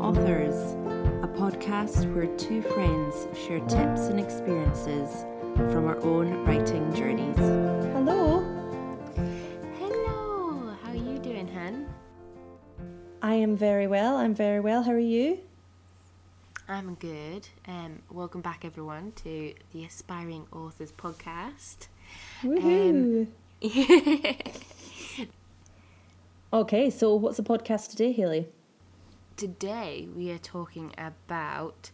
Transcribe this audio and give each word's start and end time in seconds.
Authors, 0.00 0.54
a 1.22 1.28
podcast 1.28 2.10
where 2.14 2.26
two 2.38 2.62
friends 2.62 3.26
share 3.38 3.60
tips 3.60 4.08
and 4.08 4.18
experiences 4.18 5.26
from 5.56 5.86
our 5.86 6.00
own 6.02 6.42
writing 6.46 6.90
journeys. 6.94 7.36
Hello. 7.36 8.40
Hello, 9.78 10.74
how 10.82 10.90
are 10.90 10.96
you 10.96 11.18
doing, 11.18 11.46
Han? 11.48 11.86
I 13.20 13.34
am 13.34 13.54
very 13.54 13.86
well. 13.86 14.16
I'm 14.16 14.34
very 14.34 14.58
well. 14.58 14.82
How 14.84 14.92
are 14.92 14.98
you? 14.98 15.38
I'm 16.66 16.94
good. 16.94 17.46
Um, 17.68 18.00
welcome 18.10 18.40
back, 18.40 18.64
everyone, 18.64 19.12
to 19.16 19.52
the 19.74 19.84
Aspiring 19.84 20.46
Authors 20.50 20.92
podcast. 20.92 21.88
Woohoo. 22.42 23.26
okay, 26.54 26.88
so 26.88 27.14
what's 27.16 27.36
the 27.36 27.42
podcast 27.42 27.90
today, 27.90 28.12
Haley? 28.12 28.48
Today 29.40 30.06
we 30.14 30.30
are 30.32 30.38
talking 30.38 30.92
about 30.98 31.90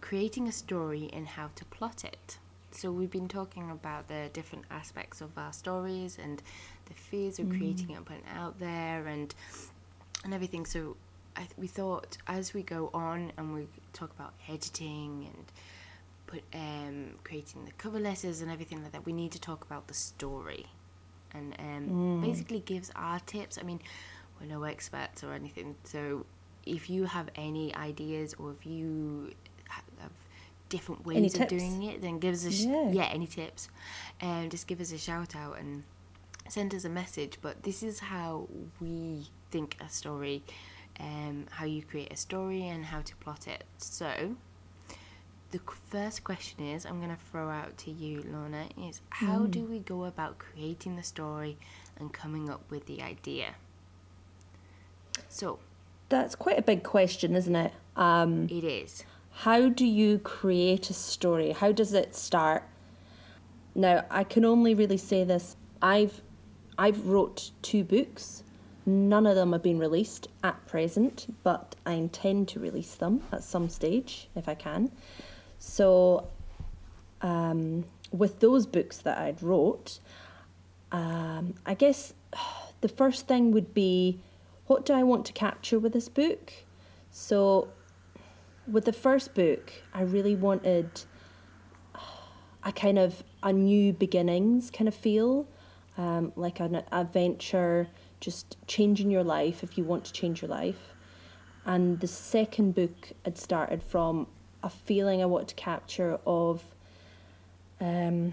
creating 0.00 0.48
a 0.48 0.52
story 0.52 1.08
and 1.12 1.28
how 1.28 1.48
to 1.54 1.64
plot 1.66 2.02
it. 2.02 2.38
So 2.72 2.90
we've 2.90 3.08
been 3.08 3.28
talking 3.28 3.70
about 3.70 4.08
the 4.08 4.30
different 4.32 4.64
aspects 4.68 5.20
of 5.20 5.30
our 5.38 5.52
stories 5.52 6.18
and 6.20 6.42
the 6.86 6.94
fears 6.94 7.38
of 7.38 7.50
creating 7.50 7.90
it 7.90 7.98
and 7.98 8.04
putting 8.04 8.24
it 8.24 8.36
out 8.36 8.58
there 8.58 9.06
and 9.06 9.32
and 10.24 10.34
everything. 10.34 10.66
So 10.66 10.96
I, 11.36 11.46
we 11.56 11.68
thought 11.68 12.18
as 12.26 12.52
we 12.52 12.64
go 12.64 12.90
on 12.92 13.30
and 13.38 13.54
we 13.54 13.68
talk 13.92 14.10
about 14.18 14.34
editing 14.48 15.30
and 15.32 15.44
put 16.26 16.42
um, 16.52 17.10
creating 17.22 17.64
the 17.64 17.72
cover 17.78 18.00
letters 18.00 18.40
and 18.40 18.50
everything 18.50 18.82
like 18.82 18.90
that, 18.90 19.06
we 19.06 19.12
need 19.12 19.30
to 19.30 19.40
talk 19.40 19.64
about 19.64 19.86
the 19.86 19.94
story 19.94 20.66
and 21.32 21.54
um, 21.60 22.20
basically 22.22 22.58
gives 22.58 22.90
our 22.96 23.20
tips. 23.20 23.56
I 23.56 23.62
mean, 23.62 23.78
we're 24.40 24.48
no 24.48 24.64
experts 24.64 25.22
or 25.22 25.32
anything, 25.32 25.76
so 25.84 26.26
if 26.76 26.88
you 26.90 27.04
have 27.04 27.28
any 27.34 27.74
ideas 27.74 28.34
or 28.38 28.50
if 28.52 28.66
you 28.66 29.32
have 29.68 30.12
different 30.68 31.04
ways 31.06 31.34
of 31.40 31.48
doing 31.48 31.82
it, 31.84 32.02
then 32.02 32.18
give 32.18 32.34
us 32.34 32.44
a 32.44 32.52
sh- 32.52 32.66
Yeah. 32.66 32.90
yeah 32.90 33.04
any 33.06 33.26
tips, 33.26 33.68
and 34.20 34.50
just 34.50 34.66
give 34.66 34.80
us 34.80 34.92
a 34.92 34.98
shout 34.98 35.34
out 35.34 35.58
and 35.58 35.82
send 36.48 36.74
us 36.74 36.84
a 36.84 36.88
message. 36.88 37.38
But 37.40 37.62
this 37.62 37.82
is 37.82 38.00
how 38.00 38.48
we 38.80 39.28
think 39.50 39.76
a 39.80 39.88
story, 39.88 40.42
um, 41.00 41.46
how 41.50 41.64
you 41.64 41.82
create 41.82 42.12
a 42.12 42.16
story 42.16 42.66
and 42.68 42.84
how 42.84 43.00
to 43.02 43.16
plot 43.16 43.46
it. 43.48 43.64
So. 43.78 44.36
The 45.50 45.60
first 45.90 46.24
question 46.24 46.60
is 46.74 46.84
I'm 46.84 46.98
going 47.00 47.08
to 47.16 47.22
throw 47.30 47.48
out 47.48 47.78
to 47.78 47.90
you, 47.90 48.22
Lorna, 48.30 48.68
is 48.76 49.00
how 49.08 49.38
Mm. 49.46 49.50
do 49.50 49.64
we 49.64 49.78
go 49.78 50.04
about 50.04 50.36
creating 50.38 50.96
the 50.96 51.02
story 51.02 51.56
and 51.96 52.12
coming 52.12 52.50
up 52.50 52.70
with 52.70 52.84
the 52.84 53.00
idea? 53.00 53.54
So, 55.30 55.58
That's 56.08 56.34
quite 56.34 56.58
a 56.58 56.62
big 56.62 56.82
question, 56.82 57.34
isn't 57.36 57.54
it? 57.56 57.72
Um, 57.96 58.48
it 58.50 58.64
is. 58.64 59.04
how 59.30 59.68
do 59.68 59.84
you 59.84 60.18
create 60.18 60.88
a 60.88 60.94
story? 60.94 61.52
How 61.52 61.72
does 61.72 61.92
it 61.92 62.14
start? 62.14 62.62
Now, 63.74 64.04
I 64.10 64.24
can 64.24 64.44
only 64.44 64.74
really 64.74 64.96
say 64.96 65.24
this. 65.24 65.56
I've 65.82 66.22
I've 66.78 67.06
wrote 67.06 67.50
two 67.60 67.82
books. 67.84 68.42
None 68.86 69.26
of 69.26 69.34
them 69.34 69.52
have 69.52 69.62
been 69.62 69.78
released 69.78 70.28
at 70.42 70.64
present, 70.66 71.26
but 71.42 71.74
I 71.84 71.92
intend 71.92 72.48
to 72.48 72.60
release 72.60 72.94
them 72.94 73.22
at 73.32 73.42
some 73.42 73.68
stage 73.68 74.28
if 74.34 74.48
I 74.48 74.54
can. 74.54 74.90
So, 75.58 76.28
um, 77.20 77.84
with 78.12 78.40
those 78.40 78.64
books 78.66 78.98
that 78.98 79.18
I'd 79.18 79.42
wrote, 79.42 79.98
um, 80.92 81.54
I 81.66 81.74
guess 81.74 82.14
the 82.80 82.88
first 82.88 83.26
thing 83.26 83.50
would 83.50 83.74
be 83.74 84.20
what 84.68 84.84
do 84.86 84.92
I 84.92 85.02
want 85.02 85.26
to 85.26 85.32
capture 85.32 85.78
with 85.78 85.92
this 85.92 86.08
book? 86.08 86.52
So, 87.10 87.68
with 88.70 88.84
the 88.84 88.92
first 88.92 89.34
book, 89.34 89.72
I 89.92 90.02
really 90.02 90.36
wanted 90.36 91.02
a 92.62 92.72
kind 92.72 92.98
of 92.98 93.24
a 93.42 93.52
new 93.52 93.94
beginnings 93.94 94.70
kind 94.70 94.86
of 94.86 94.94
feel, 94.94 95.48
um, 95.96 96.32
like 96.36 96.60
an 96.60 96.82
adventure, 96.92 97.88
just 98.20 98.56
changing 98.66 99.10
your 99.10 99.24
life 99.24 99.62
if 99.62 99.78
you 99.78 99.84
want 99.84 100.04
to 100.04 100.12
change 100.12 100.42
your 100.42 100.50
life. 100.50 100.94
And 101.64 102.00
the 102.00 102.06
second 102.06 102.74
book 102.74 103.12
had 103.24 103.38
started 103.38 103.82
from 103.82 104.26
a 104.62 104.68
feeling 104.68 105.22
I 105.22 105.26
want 105.26 105.48
to 105.48 105.54
capture 105.54 106.18
of 106.26 106.62
um, 107.80 108.32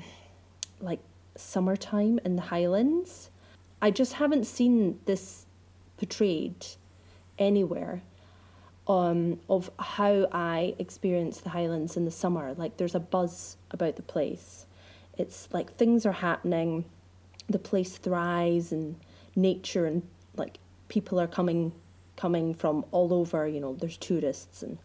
like 0.81 1.00
summertime 1.38 2.19
in 2.25 2.35
the 2.35 2.41
Highlands. 2.44 3.29
I 3.81 3.91
just 3.91 4.13
haven't 4.13 4.46
seen 4.46 5.00
this 5.06 5.44
portrayed 5.97 6.66
anywhere 7.38 8.01
um, 8.88 9.39
of 9.50 9.72
how 9.79 10.28
I 10.31 10.75
experience 10.78 11.41
the 11.41 11.50
Highlands 11.50 11.97
in 11.97 12.06
the 12.06 12.11
summer. 12.11 12.53
Like 12.53 12.78
there's 12.78 12.95
a 12.95 13.00
buzz 13.00 13.57
about 13.72 13.95
the 13.95 14.01
place. 14.01 14.66
It's 15.17 15.47
like 15.51 15.73
things 15.73 16.05
are 16.05 16.11
happening, 16.11 16.85
the 17.50 17.59
place 17.59 17.97
thrives 17.97 18.72
and 18.72 18.97
nature 19.35 19.85
and 19.85 20.03
like 20.35 20.59
people 20.88 21.19
are 21.19 21.28
coming 21.28 21.72
coming 22.16 22.53
from 22.53 22.85
all 22.91 23.13
over, 23.13 23.45
you 23.47 23.59
know, 23.59 23.73
there's 23.73 23.97
tourists 23.97 24.63
and 24.63 24.78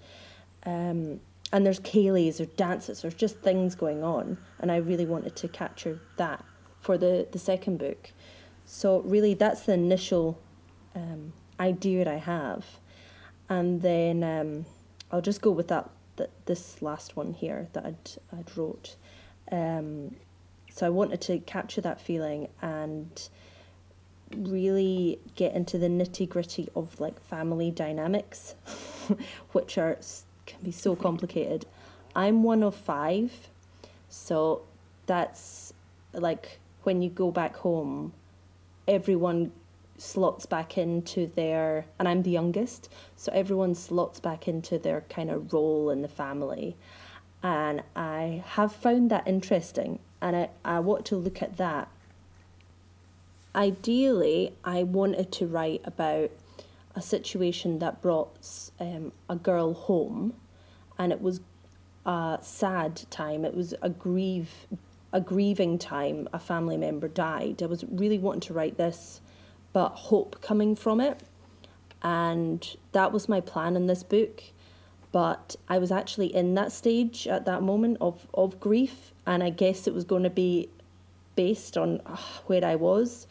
um, 0.64 1.20
and 1.52 1.66
there's 1.66 1.80
ceilidhs, 1.80 2.40
or 2.40 2.46
dances, 2.46 3.02
there's 3.02 3.14
just 3.14 3.38
things 3.38 3.74
going 3.74 4.04
on. 4.04 4.38
And 4.60 4.70
I 4.70 4.76
really 4.76 5.06
wanted 5.06 5.34
to 5.36 5.48
capture 5.48 6.00
that 6.16 6.44
for 6.80 6.96
the, 6.96 7.26
the 7.30 7.38
second 7.38 7.78
book. 7.78 8.12
So 8.66 9.00
really 9.00 9.34
that's 9.34 9.62
the 9.62 9.72
initial 9.72 10.38
um, 10.94 11.32
idea 11.58 12.10
I 12.10 12.16
have 12.16 12.64
and 13.50 13.82
then 13.82 14.22
um, 14.22 14.64
I'll 15.10 15.20
just 15.20 15.42
go 15.42 15.50
with 15.50 15.68
that, 15.68 15.90
that 16.16 16.30
this 16.46 16.80
last 16.80 17.16
one 17.16 17.34
here 17.34 17.68
that 17.72 17.84
I'd, 17.84 18.10
I'd 18.32 18.56
wrote. 18.56 18.94
Um, 19.50 20.14
so 20.72 20.86
I 20.86 20.90
wanted 20.90 21.20
to 21.22 21.40
capture 21.40 21.80
that 21.80 22.00
feeling 22.00 22.48
and 22.62 23.28
really 24.34 25.18
get 25.34 25.52
into 25.52 25.76
the 25.76 25.88
nitty 25.88 26.28
gritty 26.28 26.68
of 26.76 27.00
like 27.00 27.20
family 27.20 27.72
dynamics, 27.72 28.54
which 29.52 29.76
are 29.76 29.98
can 30.46 30.62
be 30.62 30.70
so 30.70 30.94
complicated. 30.94 31.66
I'm 32.14 32.44
one 32.44 32.62
of 32.62 32.76
five, 32.76 33.48
so 34.08 34.62
that's 35.06 35.72
like 36.12 36.60
when 36.84 37.02
you 37.02 37.10
go 37.10 37.32
back 37.32 37.56
home, 37.56 38.12
everyone 38.86 39.50
slots 40.00 40.46
back 40.46 40.78
into 40.78 41.26
their 41.26 41.86
and 41.98 42.08
I'm 42.08 42.22
the 42.22 42.30
youngest, 42.30 42.88
so 43.16 43.30
everyone 43.32 43.74
slots 43.74 44.20
back 44.20 44.48
into 44.48 44.78
their 44.78 45.02
kind 45.02 45.30
of 45.30 45.52
role 45.52 45.90
in 45.90 46.02
the 46.02 46.08
family. 46.08 46.76
And 47.42 47.82
I 47.96 48.42
have 48.46 48.72
found 48.74 49.10
that 49.10 49.26
interesting 49.26 49.98
and 50.20 50.36
I, 50.36 50.50
I 50.64 50.80
want 50.80 51.06
to 51.06 51.16
look 51.16 51.42
at 51.42 51.56
that. 51.56 51.88
Ideally, 53.54 54.54
I 54.64 54.82
wanted 54.82 55.32
to 55.32 55.46
write 55.46 55.80
about 55.84 56.30
a 56.94 57.02
situation 57.02 57.78
that 57.78 58.02
brought 58.02 58.70
um, 58.78 59.12
a 59.28 59.36
girl 59.36 59.74
home 59.74 60.34
and 60.98 61.12
it 61.12 61.20
was 61.20 61.40
a 62.04 62.38
sad 62.42 63.02
time. 63.10 63.44
It 63.44 63.54
was 63.54 63.74
a 63.82 63.88
grieve 63.88 64.66
a 65.12 65.20
grieving 65.20 65.78
time. 65.78 66.28
A 66.32 66.38
family 66.38 66.76
member 66.76 67.08
died. 67.08 67.62
I 67.62 67.66
was 67.66 67.84
really 67.90 68.18
wanting 68.18 68.42
to 68.42 68.52
write 68.52 68.76
this 68.76 69.20
but 69.72 69.90
hope 69.90 70.40
coming 70.40 70.74
from 70.76 71.00
it. 71.00 71.20
And 72.02 72.76
that 72.92 73.12
was 73.12 73.28
my 73.28 73.40
plan 73.40 73.76
in 73.76 73.86
this 73.86 74.02
book. 74.02 74.42
But 75.12 75.56
I 75.68 75.78
was 75.78 75.90
actually 75.90 76.34
in 76.34 76.54
that 76.54 76.72
stage 76.72 77.26
at 77.26 77.44
that 77.44 77.62
moment 77.62 77.98
of, 78.00 78.28
of 78.32 78.60
grief, 78.60 79.12
and 79.26 79.42
I 79.42 79.50
guess 79.50 79.86
it 79.86 79.94
was 79.94 80.04
going 80.04 80.22
to 80.22 80.30
be 80.30 80.68
based 81.34 81.76
on 81.76 82.00
uh, 82.06 82.16
where 82.46 82.64
I 82.64 82.76
was. 82.76 83.26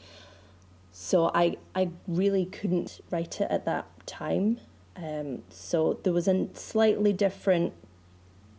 So 0.91 1.31
I, 1.33 1.57
I 1.75 1.89
really 2.07 2.45
couldn't 2.45 3.00
write 3.09 3.39
it 3.39 3.47
at 3.50 3.65
that 3.65 3.85
time. 4.06 4.59
Um, 4.97 5.44
so 5.50 6.00
there 6.03 6.12
was 6.12 6.27
a 6.27 6.47
slightly 6.53 7.13
different 7.13 7.74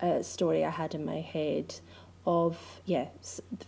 uh, 0.01 0.23
story 0.23 0.65
I 0.65 0.71
had 0.71 0.95
in 0.95 1.05
my 1.05 1.21
head 1.21 1.81
of, 2.27 2.81
yeah, 2.87 3.09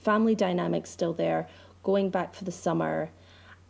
family 0.01 0.35
dynamics 0.35 0.89
still 0.89 1.13
there, 1.13 1.49
going 1.83 2.09
back 2.09 2.35
for 2.35 2.45
the 2.45 2.53
summer, 2.53 3.11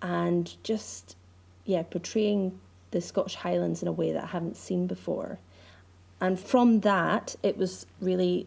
and 0.02 0.56
just 0.62 1.16
yeah 1.64 1.82
portraying 1.82 2.58
the 2.90 3.00
Scottish 3.00 3.36
Highlands 3.36 3.80
in 3.80 3.88
a 3.88 3.92
way 3.92 4.12
that 4.12 4.24
I 4.24 4.26
haven't 4.26 4.56
seen 4.56 4.86
before. 4.86 5.38
And 6.20 6.38
from 6.38 6.80
that, 6.80 7.34
it 7.42 7.56
was 7.56 7.86
really 8.00 8.46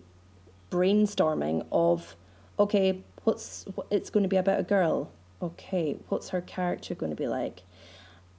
brainstorming 0.72 1.66
of, 1.72 2.16
okay, 2.60 3.02
what's 3.24 3.66
what, 3.75 3.88
it's 3.90 4.10
going 4.10 4.24
to 4.24 4.30
be 4.30 4.38
about 4.38 4.60
a 4.60 4.63
girl. 4.63 5.12
Okay, 5.42 5.98
what's 6.10 6.30
her 6.30 6.42
character 6.42 6.96
going 6.96 7.12
to 7.12 7.16
be 7.16 7.28
like? 7.28 7.63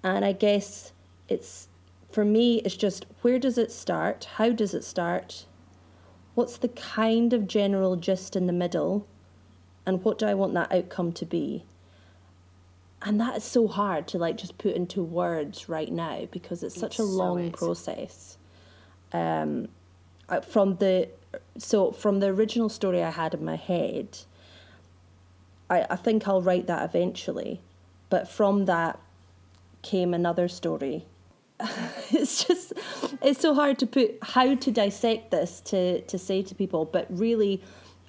And 0.02 0.24
I 0.24 0.32
guess 0.32 0.92
it's 1.28 1.68
for 2.10 2.24
me, 2.24 2.62
it's 2.64 2.76
just 2.76 3.04
where 3.22 3.38
does 3.38 3.58
it 3.58 3.70
start? 3.70 4.28
How 4.36 4.50
does 4.50 4.72
it 4.72 4.84
start? 4.84 5.44
What's 6.34 6.58
the 6.58 6.68
kind 6.68 7.32
of 7.32 7.46
general 7.46 7.96
gist 7.96 8.36
in 8.36 8.46
the 8.46 8.52
middle? 8.52 9.06
And 9.84 10.02
what 10.04 10.18
do 10.18 10.26
I 10.26 10.34
want 10.34 10.54
that 10.54 10.72
outcome 10.72 11.12
to 11.12 11.26
be? 11.26 11.64
And 13.06 13.20
that 13.20 13.36
is 13.36 13.44
so 13.44 13.68
hard 13.68 14.08
to 14.08 14.18
like 14.18 14.36
just 14.36 14.58
put 14.58 14.74
into 14.74 15.00
words 15.00 15.68
right 15.68 15.92
now 15.92 16.26
because 16.32 16.64
it's 16.64 16.78
such 16.78 16.98
It 16.98 17.02
a 17.02 17.04
long 17.04 17.38
is. 17.38 17.52
process. 17.52 18.36
Um, 19.12 19.68
uh, 20.28 20.40
from 20.40 20.76
the 20.76 21.08
so 21.56 21.92
from 21.92 22.18
the 22.18 22.26
original 22.26 22.68
story 22.68 23.04
I 23.04 23.10
had 23.10 23.32
in 23.32 23.44
my 23.44 23.54
head, 23.54 24.18
I 25.70 25.86
I 25.88 25.94
think 25.94 26.26
I'll 26.26 26.42
write 26.42 26.66
that 26.66 26.82
eventually, 26.84 27.60
but 28.10 28.28
from 28.28 28.64
that 28.64 28.98
came 29.82 30.12
another 30.12 30.48
story. 30.48 31.04
it's 32.10 32.44
just 32.44 32.72
it's 33.22 33.40
so 33.40 33.54
hard 33.54 33.78
to 33.78 33.86
put 33.86 34.18
how 34.20 34.56
to 34.56 34.70
dissect 34.72 35.30
this 35.30 35.60
to 35.60 36.00
to 36.00 36.18
say 36.18 36.42
to 36.42 36.56
people, 36.56 36.84
but 36.84 37.06
really, 37.08 37.62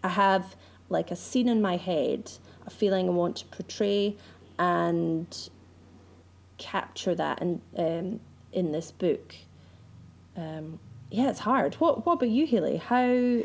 I 0.03 0.09
have 0.09 0.55
like 0.89 1.11
a 1.11 1.15
scene 1.15 1.47
in 1.47 1.61
my 1.61 1.77
head, 1.77 2.31
a 2.65 2.71
feeling 2.71 3.07
I 3.07 3.11
want 3.11 3.35
to 3.37 3.45
portray, 3.45 4.15
and 4.59 5.49
capture 6.57 7.15
that 7.15 7.41
in 7.41 7.61
um, 7.77 8.19
in 8.51 8.71
this 8.71 8.91
book. 8.91 9.35
Um, 10.35 10.79
yeah, 11.09 11.29
it's 11.29 11.39
hard. 11.39 11.75
What 11.75 12.05
What 12.05 12.13
about 12.13 12.29
you, 12.29 12.45
Haley? 12.45 12.77
How 12.77 13.41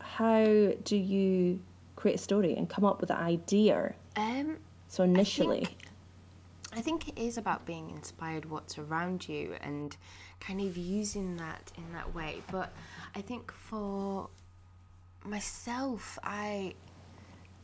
how 0.00 0.44
do 0.84 0.96
you 0.96 1.60
create 1.96 2.14
a 2.16 2.18
story 2.18 2.54
and 2.54 2.68
come 2.68 2.84
up 2.84 3.00
with 3.00 3.10
an 3.10 3.16
idea? 3.16 3.94
Um, 4.16 4.58
So 4.88 5.04
initially, 5.04 5.62
I 5.62 5.64
think, 5.64 5.88
I 6.74 6.80
think 6.80 7.08
it 7.08 7.18
is 7.18 7.38
about 7.38 7.64
being 7.64 7.90
inspired 7.90 8.50
what's 8.50 8.78
around 8.78 9.28
you 9.28 9.54
and 9.60 9.96
kind 10.40 10.60
of 10.60 10.76
using 10.76 11.36
that 11.36 11.72
in 11.76 11.92
that 11.92 12.14
way. 12.14 12.42
But 12.50 12.72
I 13.14 13.20
think 13.20 13.52
for 13.52 14.28
myself, 15.24 16.18
I 16.22 16.74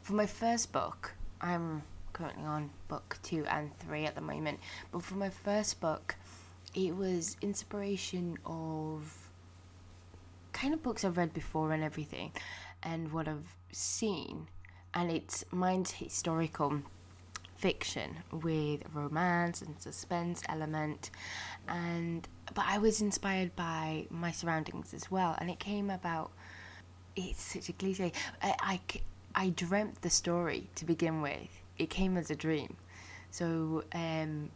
for 0.03 0.15
my 0.15 0.27
first 0.27 0.73
book, 0.73 1.13
I'm 1.41 1.83
currently 2.19 2.45
on 2.45 2.71
book 2.89 3.17
two 3.23 3.45
and 3.47 3.77
three 3.79 4.05
at 4.05 4.15
the 4.17 4.21
moment. 4.21 4.59
But 4.91 5.03
for 5.03 5.15
my 5.15 5.31
first 5.31 5.81
book, 5.81 6.17
it 6.75 6.95
was 6.97 7.37
inspiration 7.41 8.37
of 8.45 9.31
kind 10.53 10.75
of 10.75 10.83
books 10.83 11.05
I've 11.05 11.17
read 11.17 11.33
before 11.33 11.73
and 11.73 11.85
everything, 11.85 12.33
and 12.83 13.13
what 13.13 13.29
I've 13.29 13.55
seen, 13.71 14.49
and 14.95 15.11
it's 15.11 15.45
mine's 15.53 15.93
historical 15.93 16.83
fiction 17.57 18.17
with 18.31 18.83
romance 18.95 19.63
and 19.63 19.81
suspense 19.81 20.43
element. 20.49 21.11
And 21.69 22.27
but 22.55 22.65
I 22.67 22.79
was 22.79 23.01
inspired 23.01 23.55
by 23.57 24.07
my 24.11 24.33
surroundings 24.33 24.95
as 24.95 25.11
well. 25.11 25.37
And 25.39 25.51
it 25.51 25.59
came 25.59 25.91
about 25.91 26.33
it's 27.17 27.43
such 27.43 27.69
a 27.69 27.73
cliche 27.73 28.13
I 28.43 28.81
I 29.35 29.51
dreamt 29.51 30.03
the 30.03 30.11
story 30.11 30.69
to 30.77 30.85
begin 30.85 31.21
with 31.23 31.63
it 31.79 31.91
came 31.91 32.17
as 32.17 32.31
a 32.31 32.37
dream 32.37 32.77
so 33.31 33.83
um 33.95 34.51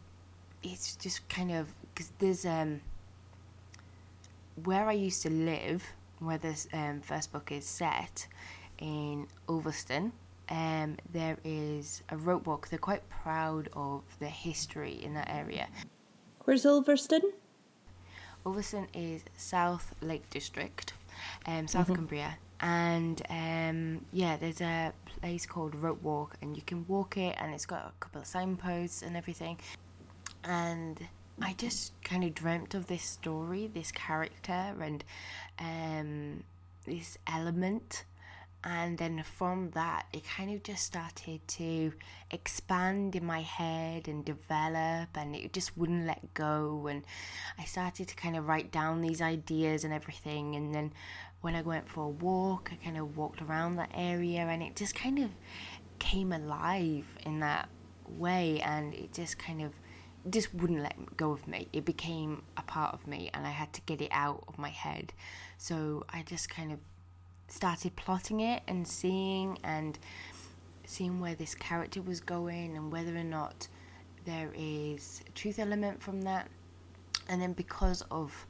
it's 0.63 0.97
just 0.97 1.29
kind 1.29 1.51
of 1.51 1.69
because 1.95 2.13
there's 2.19 2.47
um 2.47 2.81
where 4.65 4.87
I 4.89 4.93
used 4.93 5.23
to 5.23 5.31
live, 5.31 5.85
where 6.19 6.39
this 6.39 6.69
um, 6.73 7.01
first 7.01 7.33
book 7.33 7.53
is 7.53 7.65
set 7.65 8.27
in 8.79 9.27
Ulverston, 9.49 10.13
um, 10.51 10.97
there 11.13 11.39
is 11.45 12.03
a 12.11 12.17
rope 12.17 12.47
walk. 12.47 12.69
They're 12.69 12.79
quite 12.79 13.09
proud 13.09 13.69
of 13.75 14.03
the 14.19 14.27
history 14.27 15.03
in 15.03 15.15
that 15.15 15.31
area. 15.31 15.69
where's 16.45 16.67
Ulverston? 16.67 17.23
Ulverston 18.45 18.89
is 18.93 19.23
South 19.37 19.95
Lake 20.03 20.29
District, 20.31 20.93
um, 21.47 21.69
South 21.69 21.87
Cumbria, 21.87 22.37
and 22.61 23.23
um, 23.31 24.05
yeah, 24.13 24.37
there's 24.37 24.61
a 24.61 24.93
place 25.23 25.47
called 25.47 25.75
Rope 25.77 26.03
Walk, 26.03 26.37
and 26.43 26.57
you 26.57 26.63
can 26.63 26.85
walk 26.89 27.17
it, 27.17 27.37
and 27.41 27.55
it's 27.55 27.65
got 27.65 27.87
a 27.87 27.93
couple 28.01 28.21
of 28.21 28.27
signposts 28.27 29.03
and 29.03 29.17
everything. 29.17 29.57
And 30.45 30.99
I 31.41 31.55
just 31.55 31.93
kind 32.03 32.25
of 32.25 32.35
dreamt 32.35 32.75
of 32.75 32.89
this 32.89 33.05
story, 33.05 33.71
this 33.73 33.93
character, 33.93 34.75
and 34.81 35.05
um, 35.61 36.45
this 36.85 37.17
element. 37.27 38.05
And 38.65 38.97
then 38.97 39.25
from 39.25 39.71
that, 39.73 40.07
it 40.13 40.23
kind 40.25 40.55
of 40.55 40.63
just 40.63 40.85
started 40.85 41.41
to 41.49 41.93
expand 42.31 43.17
in 43.17 43.25
my 43.25 43.43
head 43.43 44.07
and 44.09 44.25
develop, 44.25 45.09
and 45.17 45.35
it 45.35 45.53
just 45.53 45.77
wouldn't 45.77 46.07
let 46.07 46.35
go. 46.35 46.87
And 46.89 47.03
I 47.59 47.65
started 47.65 48.09
to 48.09 48.15
kind 48.15 48.37
of 48.37 48.47
write 48.47 48.71
down 48.71 49.01
these 49.01 49.21
ideas 49.21 49.85
and 49.85 49.93
everything. 49.93 50.55
And 50.57 50.75
then 50.75 50.93
when 51.43 51.55
I 51.55 51.63
went 51.63 51.89
for 51.89 52.05
a 52.05 52.09
walk, 52.09 52.71
I 52.73 52.83
kind 52.83 52.97
of 52.97 53.17
walked 53.17 53.43
around 53.43 53.77
that 53.77 53.91
area, 53.95 54.41
and 54.41 54.63
it 54.63 54.75
just 54.75 54.95
kind 54.95 55.19
of 55.19 55.31
came 55.99 56.33
alive 56.33 57.05
in 57.27 57.41
that 57.41 57.69
way. 58.09 58.61
And 58.61 58.95
it 58.95 59.13
just 59.13 59.39
kind 59.39 59.61
of 59.61 59.73
just 60.31 60.55
wouldn't 60.55 60.81
let 60.81 61.17
go 61.17 61.33
of 61.33 61.47
me. 61.47 61.69
It 61.73 61.85
became 61.85 62.43
a 62.57 62.63
part 62.63 62.95
of 62.95 63.07
me, 63.07 63.31
and 63.35 63.47
I 63.47 63.51
had 63.51 63.73
to 63.75 63.81
get 63.83 64.01
it 64.01 64.11
out 64.13 64.45
of 64.49 64.57
my 64.57 64.71
head. 64.71 65.13
So 65.59 66.05
I 66.09 66.23
just 66.23 66.49
kind 66.49 66.73
of 66.73 66.79
started 67.49 67.95
plotting 67.97 68.41
it 68.41 68.63
and 68.67 68.87
seeing 68.87 69.59
and 69.63 69.99
seeing 70.85 71.21
where 71.21 71.35
this 71.35 71.55
character 71.55 72.03
was 72.03 72.21
going 72.21 72.77
and 72.77 72.91
whether 72.91 73.15
or 73.17 73.25
not 73.25 73.69
there 74.25 74.53
is 74.57 75.23
a 75.27 75.31
truth 75.33 75.59
element 75.59 76.03
from 76.03 76.23
that. 76.23 76.49
And 77.29 77.43
then 77.43 77.53
because 77.53 78.03
of 78.11 78.47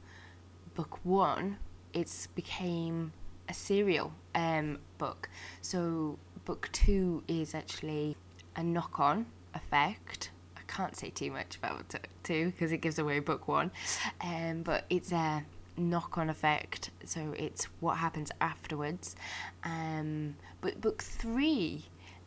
book 0.75 0.99
one, 1.03 1.57
it's 1.93 2.27
became 2.27 3.13
a 3.49 3.53
serial 3.53 4.11
um, 4.35 4.79
book. 4.97 5.29
So 5.61 6.17
book 6.45 6.69
two 6.71 7.23
is 7.27 7.55
actually 7.55 8.15
a 8.55 8.63
knock-on 8.63 9.25
effect. 9.53 10.31
I 10.57 10.61
can't 10.67 10.95
say 10.95 11.09
too 11.09 11.31
much 11.31 11.57
about 11.57 11.89
book 11.89 12.07
two 12.23 12.47
because 12.51 12.71
it 12.71 12.77
gives 12.77 12.99
away 12.99 13.19
book 13.19 13.47
one, 13.47 13.71
um, 14.21 14.63
but 14.63 14.85
it's 14.89 15.11
a 15.11 15.43
knock-on 15.77 16.29
effect. 16.29 16.91
So 17.05 17.33
it's 17.37 17.65
what 17.79 17.97
happens 17.97 18.31
afterwards. 18.41 19.15
Um, 19.63 20.35
but 20.61 20.81
book 20.81 21.01
three 21.01 21.85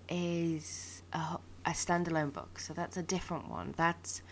is 0.09 1.03
a, 1.13 1.39
a 1.65 1.71
standalone 1.71 2.33
book, 2.33 2.59
so 2.59 2.73
that's 2.73 2.97
a 2.97 3.03
different 3.03 3.49
one. 3.49 3.75
That's 3.77 4.23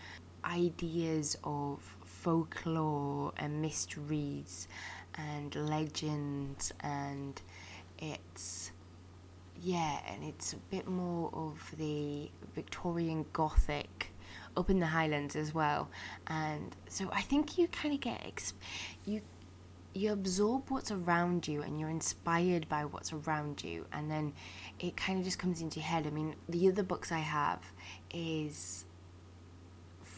ideas 0.45 1.35
of 1.43 1.79
folklore 2.03 3.33
and 3.37 3.61
mysteries 3.61 4.67
and 5.17 5.55
legends 5.55 6.73
and 6.81 7.41
it's 7.99 8.71
yeah 9.61 9.99
and 10.11 10.23
it's 10.23 10.53
a 10.53 10.57
bit 10.69 10.87
more 10.87 11.29
of 11.33 11.73
the 11.77 12.29
victorian 12.53 13.25
gothic 13.33 14.11
up 14.57 14.69
in 14.69 14.79
the 14.79 14.85
highlands 14.85 15.35
as 15.35 15.53
well. 15.53 15.89
And 16.27 16.75
so 16.89 17.09
i 17.11 17.21
think 17.21 17.57
you 17.57 17.67
kind 17.67 17.93
of 17.93 17.99
get 18.01 18.21
ex- 18.25 18.53
you 19.05 19.21
you 19.93 20.11
absorb 20.11 20.69
what's 20.69 20.91
around 20.91 21.47
you 21.47 21.61
and 21.61 21.79
you're 21.79 21.89
inspired 21.89 22.67
by 22.67 22.83
what's 22.83 23.13
around 23.13 23.63
you 23.63 23.85
and 23.93 24.11
then 24.11 24.33
it 24.79 24.97
kind 24.97 25.17
of 25.17 25.23
just 25.23 25.39
comes 25.39 25.61
into 25.61 25.79
your 25.79 25.87
head. 25.87 26.05
I 26.05 26.09
mean 26.09 26.35
the 26.49 26.67
other 26.67 26.83
books 26.83 27.11
i 27.11 27.19
have 27.19 27.61
is 28.13 28.85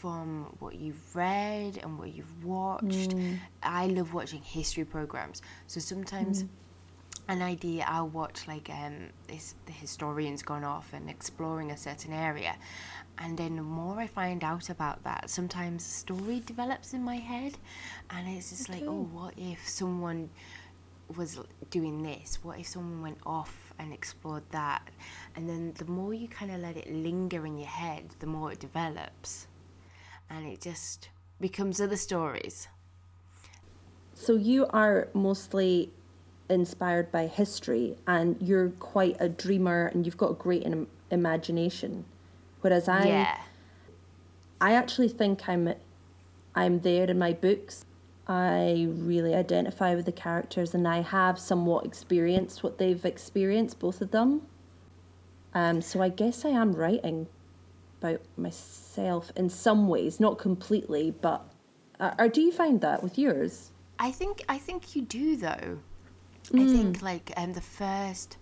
from 0.00 0.54
what 0.60 0.74
you've 0.76 1.14
read 1.16 1.78
and 1.82 1.98
what 1.98 2.14
you've 2.14 2.44
watched. 2.44 3.14
I 3.62 3.86
love 3.86 4.14
watching 4.14 4.42
history 4.42 4.84
programs. 4.84 5.42
So 5.66 5.80
sometimes 5.80 6.44
an 7.28 7.42
idea 7.42 7.84
I'll 7.86 8.08
watch 8.08 8.48
like 8.48 8.70
um 8.70 9.10
this 9.26 9.54
the 9.66 9.72
historian's 9.72 10.42
gone 10.42 10.64
off 10.64 10.92
and 10.94 11.10
exploring 11.10 11.70
a 11.72 11.76
certain 11.76 12.12
area 12.12 12.56
and 13.18 13.36
then 13.36 13.56
the 13.56 13.62
more 13.62 13.98
I 13.98 14.06
find 14.06 14.44
out 14.44 14.70
about 14.70 15.02
that, 15.04 15.28
sometimes 15.28 15.84
a 15.84 15.88
story 15.90 16.40
develops 16.46 16.94
in 16.94 17.02
my 17.02 17.16
head 17.16 17.58
and 18.10 18.28
it's 18.28 18.50
just 18.50 18.68
like, 18.68 18.84
oh 18.86 19.02
what 19.12 19.34
if 19.36 19.68
someone 19.68 20.30
was 21.16 21.40
doing 21.70 22.02
this? 22.02 22.38
What 22.42 22.60
if 22.60 22.68
someone 22.68 23.02
went 23.02 23.18
off 23.26 23.74
and 23.78 23.92
explored 23.92 24.44
that? 24.52 24.88
And 25.36 25.48
then 25.48 25.72
the 25.76 25.86
more 25.86 26.14
you 26.14 26.28
kind 26.28 26.52
of 26.52 26.60
let 26.60 26.76
it 26.76 26.90
linger 26.90 27.44
in 27.44 27.58
your 27.58 27.68
head, 27.68 28.04
the 28.20 28.26
more 28.26 28.52
it 28.52 28.60
develops 28.60 29.47
and 30.30 30.46
it 30.46 30.60
just 30.60 31.10
becomes 31.40 31.80
other 31.80 31.96
stories. 31.96 32.68
So 34.14 34.34
you 34.34 34.66
are 34.70 35.08
mostly 35.14 35.92
inspired 36.50 37.12
by 37.12 37.26
history, 37.26 37.96
and 38.06 38.36
you're 38.40 38.70
quite 38.70 39.16
a 39.20 39.28
dreamer, 39.28 39.86
and 39.86 40.04
you've 40.04 40.16
got 40.16 40.30
a 40.30 40.34
great 40.34 40.64
im- 40.64 40.88
imagination. 41.10 42.04
Whereas 42.60 42.88
I, 42.88 43.06
yeah. 43.06 43.38
I 44.60 44.72
actually 44.72 45.08
think 45.08 45.48
I'm, 45.48 45.74
I'm 46.54 46.80
there 46.80 47.08
in 47.08 47.18
my 47.18 47.32
books. 47.32 47.84
I 48.26 48.88
really 48.90 49.34
identify 49.34 49.94
with 49.94 50.06
the 50.06 50.12
characters, 50.12 50.74
and 50.74 50.88
I 50.88 51.00
have 51.02 51.38
somewhat 51.38 51.86
experienced 51.86 52.62
what 52.62 52.78
they've 52.78 53.04
experienced, 53.04 53.78
both 53.78 54.00
of 54.00 54.10
them. 54.10 54.42
Um, 55.54 55.80
so 55.80 56.02
I 56.02 56.08
guess 56.08 56.44
I 56.44 56.50
am 56.50 56.74
writing 56.74 57.28
about 58.00 58.20
myself 58.36 59.32
in 59.36 59.48
some 59.48 59.88
ways, 59.88 60.20
not 60.20 60.38
completely, 60.38 61.10
but. 61.10 61.44
Uh, 62.00 62.14
or 62.18 62.28
do 62.28 62.40
you 62.40 62.52
find 62.52 62.80
that 62.80 63.02
with 63.02 63.18
yours? 63.18 63.72
I 63.98 64.12
think 64.12 64.44
I 64.48 64.58
think 64.58 64.94
you 64.94 65.02
do 65.02 65.36
though. 65.36 65.78
I 66.54 66.64
think 66.66 67.02
like 67.02 67.32
um 67.36 67.52
the 67.52 67.60
first 67.60 68.38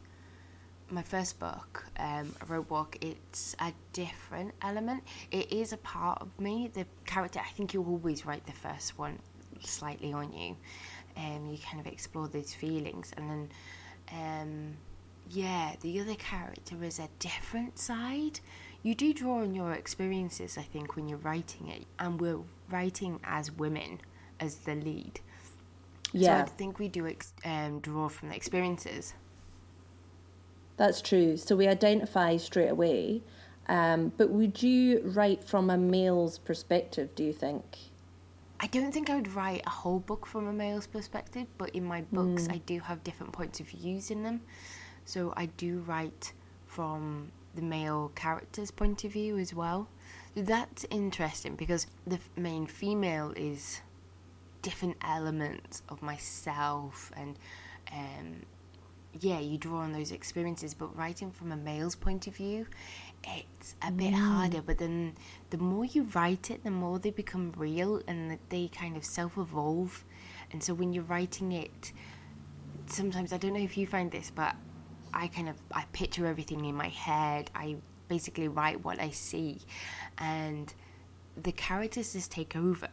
my 0.90 1.02
first 1.02 1.38
book, 1.38 1.84
um, 1.98 2.32
Rope 2.46 2.70
Walk, 2.70 2.96
it's 3.00 3.56
a 3.60 3.72
different 3.92 4.54
element. 4.62 5.02
It 5.30 5.52
is 5.52 5.72
a 5.72 5.76
part 5.78 6.22
of 6.22 6.28
me. 6.38 6.70
The 6.72 6.86
character, 7.06 7.40
I 7.40 7.50
think 7.50 7.74
you 7.74 7.82
always 7.82 8.24
write 8.24 8.46
the 8.46 8.52
first 8.52 8.98
one 8.98 9.18
slightly 9.60 10.12
on 10.12 10.32
you. 10.32 10.56
Um, 11.16 11.48
you 11.50 11.58
kind 11.58 11.80
of 11.80 11.92
explore 11.92 12.28
those 12.28 12.54
feelings, 12.54 13.12
and 13.16 13.30
then, 13.30 13.48
um, 14.12 14.76
yeah, 15.30 15.74
the 15.80 16.00
other 16.00 16.14
character 16.14 16.82
is 16.84 16.98
a 16.98 17.08
different 17.18 17.78
side. 17.78 18.38
You 18.86 18.94
do 18.94 19.12
draw 19.12 19.38
on 19.38 19.52
your 19.52 19.72
experiences, 19.72 20.56
I 20.56 20.62
think, 20.62 20.94
when 20.94 21.08
you're 21.08 21.18
writing 21.18 21.66
it, 21.66 21.82
and 21.98 22.20
we're 22.20 22.38
writing 22.70 23.18
as 23.24 23.50
women 23.50 24.00
as 24.38 24.58
the 24.58 24.76
lead. 24.76 25.18
Yeah. 26.12 26.44
So 26.44 26.52
I 26.52 26.54
think 26.54 26.78
we 26.78 26.86
do 26.86 27.08
ex- 27.08 27.34
um, 27.44 27.80
draw 27.80 28.08
from 28.08 28.28
the 28.28 28.36
experiences. 28.36 29.12
That's 30.76 31.02
true. 31.02 31.36
So 31.36 31.56
we 31.56 31.66
identify 31.66 32.36
straight 32.36 32.68
away. 32.68 33.22
Um, 33.68 34.12
but 34.16 34.30
would 34.30 34.62
you 34.62 35.00
write 35.02 35.42
from 35.42 35.70
a 35.70 35.76
male's 35.76 36.38
perspective, 36.38 37.12
do 37.16 37.24
you 37.24 37.32
think? 37.32 37.64
I 38.60 38.68
don't 38.68 38.92
think 38.92 39.10
I 39.10 39.16
would 39.16 39.34
write 39.34 39.62
a 39.66 39.70
whole 39.70 39.98
book 39.98 40.26
from 40.26 40.46
a 40.46 40.52
male's 40.52 40.86
perspective, 40.86 41.48
but 41.58 41.70
in 41.70 41.84
my 41.84 42.02
books, 42.12 42.46
I 42.48 42.58
do 42.58 42.78
have 42.78 43.02
different 43.02 43.32
points 43.32 43.58
of 43.58 43.66
views 43.66 44.12
in 44.12 44.22
them. 44.22 44.42
So 45.06 45.34
I 45.36 45.46
do 45.46 45.80
write 45.88 46.32
from 46.66 47.32
the 47.56 47.62
male 47.62 48.12
character's 48.14 48.70
point 48.70 49.04
of 49.04 49.12
view 49.12 49.38
as 49.38 49.52
well. 49.54 49.88
That's 50.34 50.84
interesting 50.90 51.56
because 51.56 51.86
the 52.06 52.18
main 52.36 52.66
female 52.66 53.32
is 53.36 53.80
different 54.62 54.96
elements 55.02 55.82
of 55.88 56.02
myself 56.02 57.10
and 57.16 57.38
um, 57.92 58.42
yeah, 59.20 59.40
you 59.40 59.58
draw 59.58 59.78
on 59.78 59.92
those 59.92 60.12
experiences, 60.12 60.74
but 60.74 60.96
writing 60.96 61.30
from 61.30 61.52
a 61.52 61.56
male's 61.56 61.94
point 61.94 62.26
of 62.26 62.36
view, 62.36 62.66
it's 63.24 63.74
a 63.82 63.90
bit 63.90 64.12
harder. 64.12 64.62
But 64.62 64.78
then 64.78 65.14
the 65.50 65.58
more 65.58 65.84
you 65.84 66.04
write 66.14 66.50
it, 66.50 66.64
the 66.64 66.70
more 66.70 66.98
they 66.98 67.10
become 67.10 67.52
real 67.56 68.02
and 68.06 68.30
that 68.30 68.50
they 68.50 68.68
kind 68.68 68.96
of 68.96 69.04
self 69.04 69.38
evolve. 69.38 70.04
And 70.52 70.62
so 70.62 70.74
when 70.74 70.92
you're 70.92 71.04
writing 71.04 71.52
it, 71.52 71.92
sometimes 72.86 73.32
I 73.32 73.38
don't 73.38 73.54
know 73.54 73.60
if 73.60 73.76
you 73.76 73.86
find 73.86 74.10
this, 74.10 74.30
but 74.34 74.54
I 75.16 75.28
kind 75.28 75.48
of 75.48 75.56
I 75.72 75.84
picture 75.92 76.26
everything 76.26 76.66
in 76.66 76.74
my 76.74 76.88
head. 76.88 77.50
I 77.54 77.76
basically 78.08 78.48
write 78.48 78.84
what 78.84 79.00
I 79.00 79.10
see, 79.10 79.60
and 80.18 80.72
the 81.42 81.52
characters 81.52 82.12
just 82.12 82.30
take 82.30 82.54
over. 82.54 82.88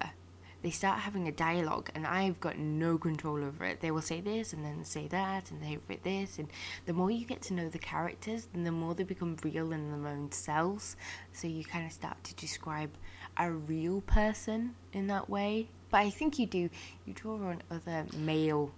They 0.62 0.70
start 0.70 1.00
having 1.00 1.28
a 1.28 1.32
dialogue, 1.34 1.90
and 1.94 2.08
I've 2.08 2.40
got 2.40 2.58
no 2.58 2.98
control 2.98 3.44
over 3.44 3.66
it. 3.66 3.82
They 3.82 3.92
will 3.92 4.02
say 4.02 4.22
this, 4.22 4.54
and 4.54 4.64
then 4.64 4.86
say 4.86 5.10
that, 5.10 5.52
and 5.52 5.62
they 5.62 5.78
write 5.90 6.04
this, 6.04 6.40
and 6.40 6.48
the 6.86 6.94
more 6.94 7.12
you 7.12 7.26
get 7.26 7.42
to 7.44 7.54
know 7.54 7.68
the 7.68 7.78
characters, 7.78 8.48
then 8.54 8.64
the 8.64 8.72
more 8.72 8.96
they 8.96 9.04
become 9.04 9.36
real 9.44 9.74
in 9.74 9.92
their 9.92 10.10
own 10.10 10.32
selves. 10.32 10.96
So 11.34 11.50
you 11.50 11.66
kind 11.66 11.86
of 11.86 11.92
start 11.92 12.24
to 12.24 12.34
describe 12.36 12.92
a 13.36 13.52
real 13.52 14.00
person 14.02 14.74
in 14.94 15.08
that 15.08 15.30
way. 15.30 15.68
But 15.92 15.98
I 15.98 16.10
think 16.10 16.40
you 16.40 16.46
do. 16.46 16.70
You 17.06 17.14
draw 17.14 17.36
on 17.36 17.62
other 17.70 18.06
male 18.16 18.72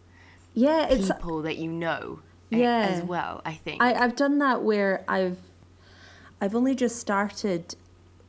Yeah, 0.55 0.87
it's 0.87 1.11
people 1.11 1.43
that 1.43 1.57
you 1.57 1.71
know 1.71 2.19
Yeah. 2.57 2.87
as 2.91 3.03
well 3.03 3.41
i 3.45 3.53
think 3.53 3.81
I, 3.81 3.93
I've 3.93 4.15
done 4.15 4.39
that 4.39 4.63
where 4.63 5.03
I've 5.07 5.37
I've 6.41 6.55
only 6.55 6.75
just 6.75 6.97
started 6.97 7.75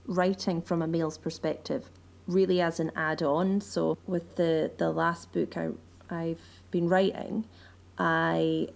writing 0.06 0.62
from 0.62 0.82
a 0.82 0.86
male's 0.86 1.18
perspective, 1.18 1.90
really 2.26 2.60
as 2.60 2.80
an 2.80 2.92
add-on. 2.94 3.60
So 3.60 3.98
with 4.06 4.36
the 4.36 4.70
the 4.78 4.90
last 4.90 5.32
book 5.32 5.56
I 5.56 5.70
I've 6.08 6.40
been 6.70 6.88
writing, 6.88 7.46
I 7.98 8.68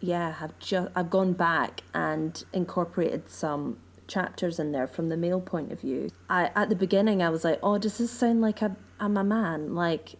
yeah 0.00 0.32
have 0.32 0.58
just 0.58 0.90
I've 0.96 1.10
gone 1.10 1.32
back 1.34 1.82
and 1.94 2.42
incorporated 2.52 3.30
some 3.30 3.78
chapters 4.08 4.58
in 4.58 4.72
there 4.72 4.88
from 4.88 5.08
the 5.08 5.16
male 5.16 5.40
point 5.40 5.70
of 5.70 5.80
view. 5.80 6.10
I 6.28 6.50
at 6.56 6.68
the 6.68 6.76
beginning 6.76 7.22
I 7.22 7.30
was 7.30 7.44
like, 7.44 7.60
oh, 7.62 7.78
does 7.78 7.98
this 7.98 8.10
sound 8.10 8.40
like 8.40 8.60
a, 8.62 8.76
I'm 8.98 9.16
a 9.16 9.24
man? 9.24 9.74
Like, 9.74 10.16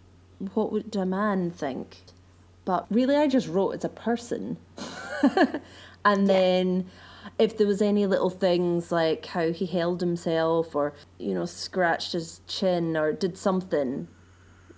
what 0.55 0.73
would 0.73 0.95
a 0.95 1.05
man 1.05 1.51
think? 1.51 1.99
But 2.65 2.87
really, 2.91 3.17
I 3.17 3.27
just 3.27 3.49
wrote 3.49 3.73
as 3.73 3.85
a 3.85 3.89
person. 3.89 4.59
and 6.05 6.29
then 6.29 6.87
if 7.39 7.57
there 7.57 7.67
was 7.67 7.83
any 7.83 8.07
little 8.07 8.31
things 8.31 8.93
like 8.93 9.27
how 9.27 9.51
he 9.53 9.67
held 9.67 10.01
himself 10.01 10.75
or 10.75 10.95
you 11.19 11.35
know 11.35 11.45
scratched 11.45 12.13
his 12.13 12.41
chin 12.47 12.97
or 12.97 13.13
did 13.13 13.37
something 13.37 14.09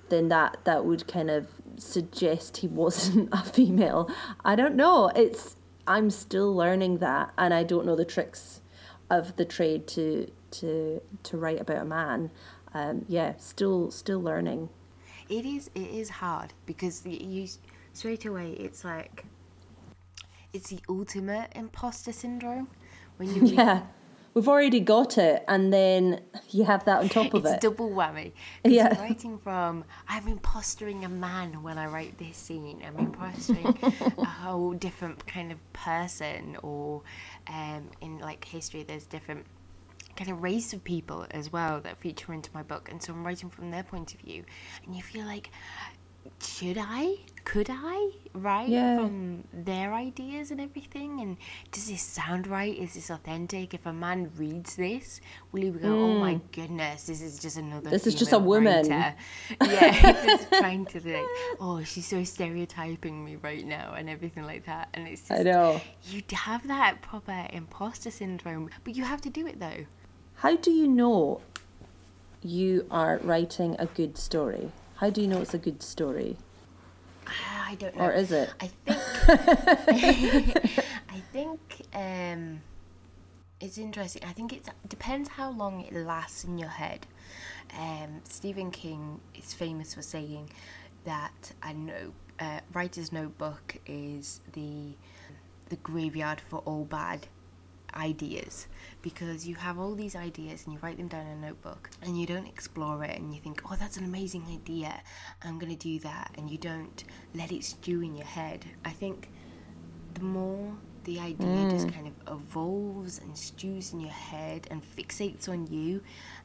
then 0.09 0.29
that 0.29 0.59
that 0.65 0.85
would 0.85 1.07
kind 1.09 1.31
of 1.31 1.49
suggest 1.77 2.59
he 2.59 2.69
wasn't 2.83 3.29
a 3.33 3.43
female. 3.43 4.11
I 4.45 4.55
don't 4.55 4.77
know. 4.77 5.11
It's 5.15 5.57
i'm 5.85 6.11
still 6.11 6.55
learning 6.55 6.99
that 6.99 7.33
and 7.37 7.53
i 7.53 7.65
don't 7.65 7.85
know 7.85 7.97
the 7.97 8.05
tricks 8.05 8.61
of 9.11 9.35
the 9.35 9.45
trade 9.45 9.85
to 9.89 10.31
to 10.53 11.03
to 11.25 11.37
write 11.37 11.61
about 11.61 11.79
a 11.79 11.85
man. 11.85 12.31
Um, 12.75 13.05
yeah 13.09 13.35
still 13.39 13.91
still 13.91 14.21
learning. 14.21 14.69
It 15.29 15.45
is 15.45 15.71
it 15.75 15.89
is 15.89 16.11
hard 16.11 16.53
because 16.67 17.05
you 17.07 17.49
straight 17.93 18.25
away 18.25 18.53
it's 18.53 18.85
like 18.85 19.25
it's 20.53 20.69
the 20.71 20.81
ultimate 20.89 21.49
imposter 21.55 22.13
syndrome 22.13 22.69
when 23.17 23.35
you 23.35 23.47
yeah 23.55 23.83
we've 24.35 24.49
already 24.49 24.81
got 24.81 25.19
it 25.19 25.45
and 25.49 25.73
then 25.73 26.21
you 26.51 26.65
have 26.65 26.85
that 26.87 26.99
on 27.01 27.09
top 27.09 27.35
of 27.35 27.45
it. 27.45 27.49
it's 27.49 27.57
it 27.57 27.61
double 27.61 27.91
whammy 27.91 28.33
Yeah. 28.65 28.95
you're 28.95 29.03
writing 29.03 29.39
from 29.39 29.85
I'm 30.09 30.25
impostering 30.27 31.05
a 31.05 31.09
man 31.09 31.63
when 31.63 31.77
I 31.79 31.87
write 31.87 32.17
this 32.19 32.37
scene. 32.37 32.83
I'm 32.87 32.97
impostering 32.97 33.77
a 34.19 34.25
whole 34.43 34.73
different 34.73 35.27
kind 35.27 35.53
of 35.53 35.59
person, 35.73 36.57
or 36.63 37.03
um, 37.49 37.91
in 38.01 38.19
like 38.19 38.45
history, 38.45 38.83
there's 38.85 39.05
different 39.05 39.45
kind 40.17 40.31
of 40.31 40.43
race 40.43 40.73
of 40.73 40.85
people 40.85 41.27
as 41.33 41.51
well 41.53 41.81
that 41.81 41.99
feature 41.99 42.33
into 42.33 42.51
my 42.55 42.63
book, 42.63 42.89
and 42.91 43.03
so 43.03 43.13
I'm 43.13 43.25
writing 43.25 43.51
from 43.51 43.71
their 43.71 43.83
point 43.83 44.15
of 44.15 44.21
view, 44.21 44.45
and 44.87 44.95
you 44.95 45.03
feel 45.03 45.25
like. 45.27 45.51
Should 46.41 46.79
I? 46.79 47.17
Could 47.45 47.69
I 47.71 48.11
write 48.35 48.69
Yeah. 48.69 48.97
from 48.97 49.45
their 49.53 49.93
ideas 49.93 50.51
and 50.51 50.61
everything? 50.61 51.21
And 51.21 51.37
does 51.73 51.89
this 51.89 52.01
sound 52.03 52.47
right? 52.47 52.77
Is 52.77 52.95
this 52.95 53.11
authentic? 53.11 53.75
If 53.75 53.85
a 53.85 53.93
man 53.93 54.31
reads 54.37 54.77
this, 54.77 55.21
will 55.51 55.63
he 55.63 55.71
go, 55.71 55.93
"Oh 56.05 56.19
my 56.19 56.41
goodness, 56.53 57.07
this 57.07 57.21
is 57.21 57.39
just 57.41 57.57
another"? 57.57 57.89
Mm. 57.89 57.91
This 57.91 58.07
is 58.07 58.15
just 58.15 58.33
a 58.33 58.39
woman." 58.39 58.89
writer." 58.89 59.15
Yeah, 59.61 60.13
just 60.27 60.49
trying 60.53 60.87
to 60.87 61.01
think, 61.01 61.27
"Oh, 61.61 61.83
she's 61.83 62.07
so 62.07 62.23
stereotyping 62.25 63.25
me 63.25 63.37
right 63.37 63.67
now," 63.67 63.95
and 63.95 64.09
everything 64.09 64.45
like 64.45 64.65
that. 64.67 64.89
And 64.95 65.09
it's 65.09 65.23
just 65.29 65.41
i 65.41 65.43
know 65.43 65.81
you 66.05 66.23
have 66.33 66.67
that 66.69 67.03
proper 67.03 67.47
imposter 67.53 68.11
syndrome, 68.11 68.71
but 68.85 68.95
you 68.97 69.05
have 69.05 69.21
to 69.23 69.31
do 69.31 69.47
it 69.47 69.59
though. 69.59 69.85
How 70.37 70.57
do 70.57 70.71
you 70.71 70.87
know 70.87 71.41
you 72.43 72.87
are 72.91 73.19
writing 73.23 73.77
a 73.79 73.87
good 73.87 74.17
story? 74.17 74.71
How 74.97 75.11
do 75.11 75.21
you 75.21 75.27
know 75.27 75.41
it's 75.41 75.55
a 75.55 75.59
good 75.59 75.83
story? 75.83 76.37
Ah, 77.27 77.67
I 77.69 77.75
don't 77.77 77.97
know. 77.97 78.05
Or 78.05 78.13
is 78.13 78.33
it? 78.33 78.53
I 78.61 78.67
think. 78.67 78.99
I 81.09 81.21
think 81.33 81.61
um, 81.95 82.61
it's 83.61 83.79
interesting. 83.79 84.23
I 84.25 84.33
think 84.33 84.53
it 84.53 84.69
depends 84.89 85.29
how 85.29 85.51
long 85.51 85.83
it 85.83 85.95
lasts 85.95 86.45
in 86.45 86.59
your 86.59 86.69
head. 86.69 87.07
Um, 87.79 88.21
Stephen 88.25 88.71
King 88.71 89.21
is 89.35 89.55
famous 89.55 89.95
for 89.95 90.03
saying 90.03 90.51
that 91.05 91.53
a 91.63 91.73
note, 91.73 92.15
uh, 92.39 92.61
writer's 92.73 93.13
notebook 93.13 93.77
is 93.87 94.41
the 94.53 94.95
the 95.69 95.77
graveyard 95.77 96.41
for 96.51 96.59
all 96.61 96.85
bad 96.85 97.27
ideas 97.95 98.67
because 99.03 99.47
you 99.47 99.55
have 99.55 99.79
all 99.79 99.95
these 99.95 100.15
ideas 100.17 100.65
and 100.65 100.73
you 100.75 100.79
write 100.83 100.97
them 100.97 101.09
down 101.09 101.27
in 101.27 101.39
a 101.39 101.47
notebook 101.47 101.91
and 102.03 102.19
you 102.19 102.27
don't 102.27 102.47
explore 102.47 103.05
it 103.05 103.19
and 103.19 103.35
you 103.35 103.41
think 103.41 103.63
oh 103.71 103.77
that's 103.79 103.97
an 103.97 104.05
amazing 104.05 104.45
idea. 104.51 105.01
I'm 105.43 105.59
going 105.59 105.73
to 105.73 105.79
do 105.79 105.99
that 106.01 106.33
and 106.37 106.51
you 106.51 106.59
don't 106.59 107.05
let 107.35 107.53
it 107.53 107.65
stew 107.65 108.03
in 108.03 108.15
your 108.15 108.27
head. 108.27 108.65
I 108.85 108.91
think 108.91 109.29
the 110.15 110.23
more 110.23 110.73
the 111.05 111.19
idea 111.19 111.69
just 111.71 111.93
kind 111.93 112.07
of 112.07 112.33
evolves 112.33 113.19
and 113.19 113.37
stews 113.37 113.93
in 113.93 114.01
your 114.01 114.11
head 114.11 114.69
and 114.71 114.83
fixates 114.97 115.49
on 115.49 115.67
you 115.67 116.01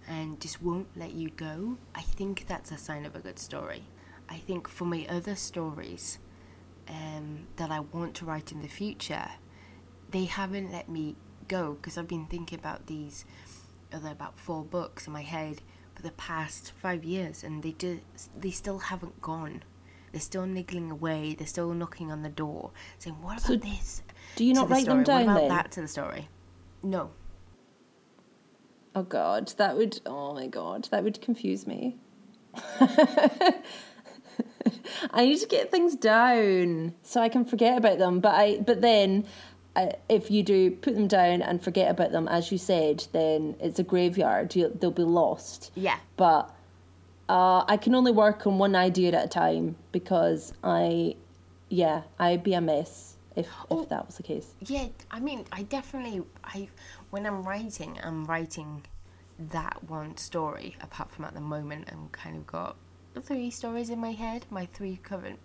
and 0.07 0.39
just 0.39 0.61
won't 0.63 0.87
let 0.95 1.11
you 1.11 1.29
go 1.31 1.77
i 1.93 2.01
think 2.01 2.45
that's 2.47 2.71
a 2.71 2.77
sign 2.77 3.05
of 3.05 3.15
a 3.15 3.19
good 3.19 3.37
story. 3.37 3.83
I 4.29 4.37
think 4.37 4.67
for 4.67 4.85
my 4.85 5.05
other 5.09 5.35
stories 5.35 6.19
um, 6.89 7.47
that 7.57 7.71
i 7.71 7.79
want 7.79 8.15
to 8.15 8.25
write 8.25 8.51
in 8.51 8.61
the 8.61 8.67
future 8.67 9.29
they 10.11 10.25
haven't 10.25 10.71
let 10.71 10.89
me 10.89 11.15
go 11.47 11.73
because 11.73 11.97
I've 11.97 12.07
been 12.07 12.25
thinking 12.27 12.59
about 12.59 12.87
these 12.87 13.25
other 13.93 14.09
about 14.09 14.37
four 14.39 14.63
books 14.63 15.07
in 15.07 15.13
my 15.13 15.21
head 15.23 15.61
for 15.95 16.01
the 16.01 16.11
past 16.11 16.73
five 16.81 17.03
years, 17.03 17.43
and 17.43 17.63
they 17.63 17.71
just 17.73 18.01
they 18.39 18.51
still 18.51 18.79
haven't 18.79 19.21
gone. 19.21 19.63
They're 20.11 20.21
still 20.21 20.45
niggling 20.45 20.89
away. 20.91 21.35
They're 21.37 21.47
still 21.47 21.73
knocking 21.73 22.11
on 22.11 22.21
the 22.23 22.29
door, 22.29 22.71
saying, 22.99 23.21
"What 23.21 23.33
about 23.37 23.41
So 23.47 23.55
this?" 23.55 24.03
Do 24.35 24.45
you 24.45 24.53
not 24.53 24.67
the 24.67 24.73
write 24.75 24.85
them 24.85 25.03
down 25.03 25.25
What 25.25 25.31
about 25.31 25.39
then? 25.41 25.49
that 25.49 25.71
to 25.73 25.81
the 25.81 25.87
story? 25.87 26.29
No, 26.83 27.11
Oh 28.95 29.03
god, 29.03 29.49
that 29.57 29.77
would 29.77 30.01
oh 30.05 30.33
my 30.33 30.47
god, 30.47 30.87
that 30.91 31.03
would 31.03 31.21
confuse 31.21 31.67
me. 31.67 31.97
I 35.11 35.25
need 35.25 35.39
to 35.39 35.47
get 35.47 35.69
things 35.71 35.95
down 35.95 36.95
so 37.03 37.21
I 37.21 37.29
can 37.29 37.45
forget 37.45 37.77
about 37.77 37.99
them, 37.99 38.19
but 38.19 38.33
I 38.33 38.57
but 38.59 38.81
then 38.81 39.25
uh, 39.25 39.29
if 40.09 40.31
you 40.31 40.43
do 40.43 40.71
put 40.71 40.95
them 40.95 41.07
down 41.07 41.41
and 41.41 41.61
forget 41.61 41.89
about 41.91 42.11
them, 42.11 42.27
as 42.27 42.51
you 42.51 42.57
said, 42.57 43.05
then 43.11 43.55
it's 43.59 43.79
a 43.79 43.83
graveyard. 43.83 44.55
You, 44.55 44.69
they'll 44.79 44.91
be 44.91 45.03
lost. 45.03 45.71
Yeah. 45.75 45.97
But 46.15 46.53
uh, 47.29 47.63
I 47.67 47.77
can 47.77 47.93
only 47.95 48.11
work 48.11 48.47
on 48.47 48.57
one 48.57 48.75
idea 48.75 49.11
at 49.13 49.25
a 49.25 49.27
time 49.27 49.75
because 49.91 50.53
I, 50.63 51.15
yeah, 51.69 52.03
I'd 52.19 52.43
be 52.43 52.53
a 52.53 52.61
mess 52.61 53.17
if 53.35 53.47
Oh. 53.69 53.83
if 53.83 53.89
that 53.89 54.05
was 54.07 54.17
the 54.17 54.23
case. 54.23 54.55
Yeah, 54.61 54.87
I 55.11 55.19
mean, 55.19 55.45
I 55.51 55.63
definitely, 55.63 56.23
I 56.43 56.69
when 57.11 57.25
I'm 57.25 57.43
writing, 57.43 57.99
I'm 58.03 58.25
writing 58.25 58.83
that 59.51 59.83
one 59.87 60.17
story. 60.17 60.75
Apart 60.81 61.11
from 61.11 61.25
at 61.25 61.33
the 61.35 61.41
moment, 61.41 61.89
I'm 61.91 62.09
kind 62.09 62.35
of 62.37 62.47
got 62.47 62.75
three 63.21 63.51
stories 63.51 63.89
in 63.89 63.99
my 63.99 64.11
head, 64.11 64.45
my 64.49 64.65
three 64.73 64.97
current 65.03 65.39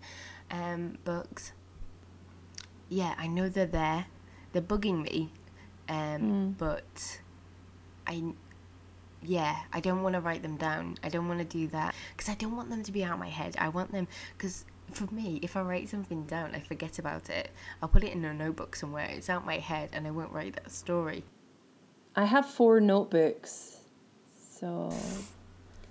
um, 0.49 0.97
books. 1.03 1.51
Yeah, 2.89 3.13
I 3.17 3.27
know 3.27 3.49
they're 3.49 3.65
there. 3.65 4.05
They're 4.53 4.61
bugging 4.61 5.01
me, 5.03 5.29
um, 5.89 6.55
but 6.57 7.19
I, 8.07 8.23
yeah, 9.21 9.55
I 9.73 9.79
don't 9.81 10.03
want 10.03 10.13
to 10.15 10.21
write 10.21 10.41
them 10.43 10.57
down. 10.57 10.97
I 11.03 11.09
don't 11.09 11.27
want 11.27 11.39
to 11.39 11.45
do 11.45 11.67
that 11.69 11.93
because 12.15 12.29
I 12.29 12.35
don't 12.35 12.55
want 12.55 12.69
them 12.69 12.83
to 12.83 12.91
be 12.91 13.03
out 13.03 13.13
of 13.13 13.19
my 13.19 13.29
head. 13.29 13.55
I 13.59 13.69
want 13.69 13.91
them 13.91 14.07
because 14.37 14.63
for 14.91 15.11
me, 15.13 15.39
if 15.41 15.57
I 15.57 15.61
write 15.61 15.89
something 15.89 16.23
down, 16.25 16.53
I 16.55 16.59
forget 16.59 16.99
about 16.99 17.29
it. 17.29 17.49
I'll 17.81 17.89
put 17.89 18.03
it 18.03 18.13
in 18.13 18.23
a 18.25 18.33
notebook 18.33 18.75
somewhere. 18.75 19.07
It's 19.09 19.29
out 19.29 19.45
my 19.45 19.57
head, 19.57 19.89
and 19.93 20.05
I 20.07 20.11
won't 20.11 20.31
write 20.31 20.55
that 20.55 20.71
story. 20.71 21.23
I 22.15 22.25
have 22.25 22.45
four 22.45 22.79
notebooks, 22.79 23.77
so 24.59 24.93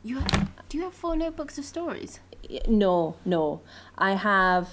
You 0.04 0.18
have, 0.20 0.50
do 0.68 0.78
you 0.78 0.84
have 0.84 0.94
four 0.94 1.16
notebooks 1.16 1.58
of 1.58 1.64
stories? 1.64 2.20
no, 2.68 3.16
no, 3.24 3.60
I 3.98 4.12
have 4.14 4.68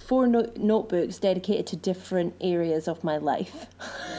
four 0.00 0.26
no- 0.26 0.50
notebooks 0.56 1.18
dedicated 1.18 1.66
to 1.68 1.76
different 1.76 2.34
areas 2.40 2.88
of 2.88 3.04
my 3.04 3.18
life. 3.18 3.66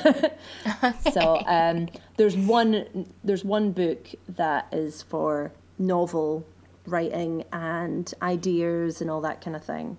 so 1.11 1.41
um, 1.45 1.89
there's 2.17 2.37
one 2.37 3.07
there's 3.23 3.43
one 3.43 3.71
book 3.71 4.07
that 4.29 4.67
is 4.71 5.01
for 5.01 5.51
novel 5.77 6.45
writing 6.85 7.43
and 7.51 8.13
ideas 8.21 9.01
and 9.01 9.09
all 9.09 9.21
that 9.21 9.41
kind 9.41 9.55
of 9.55 9.63
thing, 9.63 9.97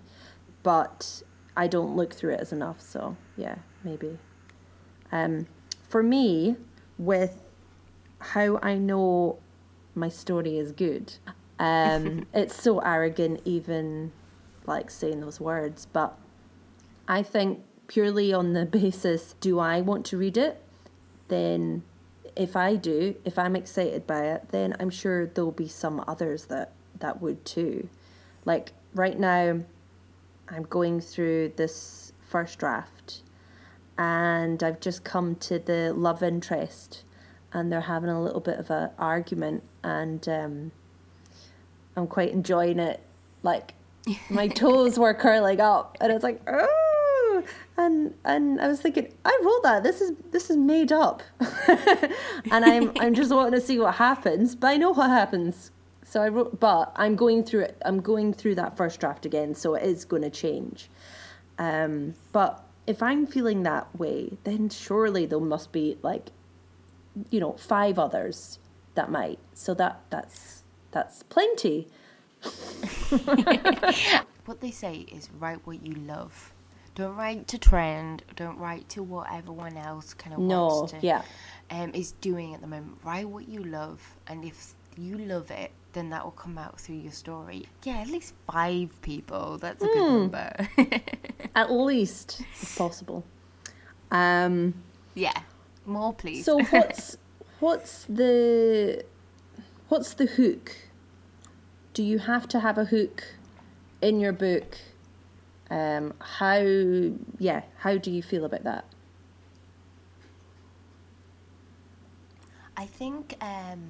but 0.63 1.23
I 1.57 1.67
don't 1.67 1.97
look 1.97 2.15
through 2.15 2.35
it 2.35 2.41
as 2.41 2.53
enough. 2.53 2.81
So 2.81 3.17
yeah, 3.37 3.57
maybe. 3.85 4.19
Um, 5.11 5.47
for 5.89 6.03
me, 6.03 6.57
with 6.97 7.43
how 8.19 8.59
I 8.63 8.77
know 8.77 9.41
my 9.95 10.09
story 10.09 10.57
is 10.57 10.73
good, 10.73 11.15
um, 11.59 12.27
it's 12.35 12.61
so 12.61 12.79
arrogant 12.79 13.43
even 13.45 14.13
like 14.67 14.91
saying 14.91 15.21
those 15.21 15.41
words, 15.41 15.87
but 15.93 16.19
I 17.09 17.23
think 17.23 17.61
purely 17.87 18.33
on 18.33 18.53
the 18.53 18.65
basis 18.67 19.35
do 19.41 19.59
I 19.59 19.81
want 19.81 20.07
to 20.07 20.17
read 20.17 20.37
it, 20.37 20.63
then 21.29 21.83
if 22.37 22.57
I 22.57 22.77
do, 22.77 23.17
if 23.25 23.39
I'm 23.39 23.57
excited 23.57 24.07
by 24.07 24.27
it, 24.27 24.49
then 24.51 24.75
I'm 24.81 24.91
sure 24.91 25.27
there'll 25.27 25.51
be 25.51 25.69
some 25.69 26.03
others 26.07 26.47
that 26.47 26.73
that 27.01 27.21
would 27.21 27.45
too. 27.45 27.89
Like 28.45 28.73
right 28.95 29.19
now, 29.19 29.61
I'm 30.49 30.63
going 30.65 31.01
through 31.01 31.53
this 31.57 32.13
first 32.21 32.59
draft 32.59 33.23
and 33.99 34.63
I've 34.63 34.81
just 34.81 35.05
come 35.05 35.35
to 35.37 35.59
the 35.59 35.93
love 35.93 36.23
interest 36.23 37.05
and 37.53 37.71
they're 37.71 37.83
having 37.83 38.09
a 38.09 38.23
little 38.23 38.41
bit 38.41 38.59
of 38.59 38.71
a 38.71 38.93
argument 38.99 39.63
and 39.85 40.27
um, 40.29 40.73
I'm 41.97 42.07
quite 42.07 42.33
enjoying 42.33 42.79
it. 42.79 43.01
Like 43.43 43.75
my 44.31 44.49
toes 44.49 44.99
were 44.99 45.15
curling 45.15 45.61
up 45.61 45.97
and 46.01 46.13
it's 46.13 46.25
like 46.25 46.41
oh. 46.47 47.43
And 47.77 48.15
and 48.25 48.61
I 48.61 48.69
was 48.69 48.81
thinking 48.81 49.13
I 49.25 49.41
wrote 49.43 49.63
that. 49.63 49.83
This 49.83 50.01
is 50.01 50.13
this 50.31 50.51
is 50.51 50.57
made 50.57 50.93
up. 50.93 51.23
And 52.51 52.65
I'm 52.65 52.93
I'm 53.01 53.15
just 53.15 53.31
wanting 53.33 53.59
to 53.59 53.65
see 53.65 53.79
what 53.79 53.95
happens. 53.95 54.55
But 54.55 54.69
I 54.69 54.77
know 54.77 54.91
what 54.91 55.11
happens. 55.11 55.71
So 56.05 56.21
I 56.23 56.29
wrote 56.29 56.61
but 56.61 56.93
I'm 56.97 57.17
going 57.17 57.45
through 57.45 57.63
it 57.63 57.83
I'm 57.85 58.01
going 58.01 58.35
through 58.35 58.57
that 58.57 58.77
first 58.77 59.01
draft 59.01 59.25
again 59.25 59.55
so 59.55 59.75
it 59.75 59.85
is 59.85 60.05
going 60.05 60.23
to 60.23 60.31
change. 60.31 60.91
Um 61.59 62.15
but 62.33 62.65
if 62.87 63.03
I'm 63.03 63.27
feeling 63.27 63.63
that 63.63 63.95
way 63.99 64.37
then 64.45 64.69
surely 64.69 65.27
there 65.27 65.41
must 65.41 65.73
be 65.73 65.99
like 66.03 66.31
you 67.31 67.41
know 67.41 67.53
five 67.53 67.99
others 67.99 68.59
that 68.95 69.11
might. 69.11 69.39
So 69.55 69.73
that 69.75 70.01
that's 70.11 70.65
that's 70.91 71.23
plenty 71.23 71.89
What 74.45 74.61
they 74.61 74.73
say 74.73 75.07
is 75.13 75.29
write 75.39 75.65
what 75.67 75.87
you 75.87 75.95
love. 75.95 76.53
Don't 76.97 77.15
write 77.17 77.47
to 77.49 77.59
trend. 77.59 78.25
Don't 78.35 78.59
write 78.59 78.89
to 78.91 79.03
what 79.03 79.33
everyone 79.33 79.77
else 79.77 80.15
kind 80.15 80.35
of 80.35 80.41
No, 80.41 80.67
wants 80.67 80.93
to. 80.93 80.99
yeah. 81.01 81.23
Um, 81.71 81.93
is 81.95 82.13
doing 82.21 82.53
at 82.55 82.61
the 82.61 82.67
moment. 82.67 82.99
Write 83.05 83.29
what 83.29 83.49
you 83.49 83.63
love, 83.63 84.01
and 84.27 84.45
if 84.45 84.75
you 84.99 85.17
love 85.17 85.51
it, 85.53 85.71
then 85.93 86.11
that 86.11 86.25
will 86.25 86.33
come 86.33 86.59
out 86.59 86.81
through 86.81 86.97
your 86.97 87.13
story. 87.13 87.67
Yeah, 87.85 87.99
at 87.99 88.09
least 88.09 88.35
five 88.51 89.01
people. 89.03 89.59
That's 89.59 89.83
a 89.83 89.87
good 89.87 90.03
Hmm. 90.03 90.19
number. 90.19 90.69
at 91.55 91.71
least 91.71 92.41
if 92.63 92.77
possible 92.79 93.25
um 94.11 94.73
yeah, 95.15 95.33
more 95.87 96.13
please. 96.15 96.45
so 96.47 96.59
what's 96.65 97.17
what's 97.61 98.05
the 98.07 99.05
what's 99.89 100.15
the 100.15 100.27
hook 100.27 100.73
do 101.95 102.03
you 102.03 102.19
have 102.19 102.49
to 102.49 102.61
have 102.61 102.79
a 102.79 102.85
hook 102.85 103.25
in 104.01 104.21
your 104.21 104.33
book 104.33 104.77
um 105.71 106.13
how 106.21 106.61
yeah 107.39 107.63
how 107.79 107.97
do 107.97 108.11
you 108.11 108.23
feel 108.23 108.45
about 108.45 108.65
that 108.65 108.85
I 112.77 112.87
think 112.87 113.37
um, 113.41 113.83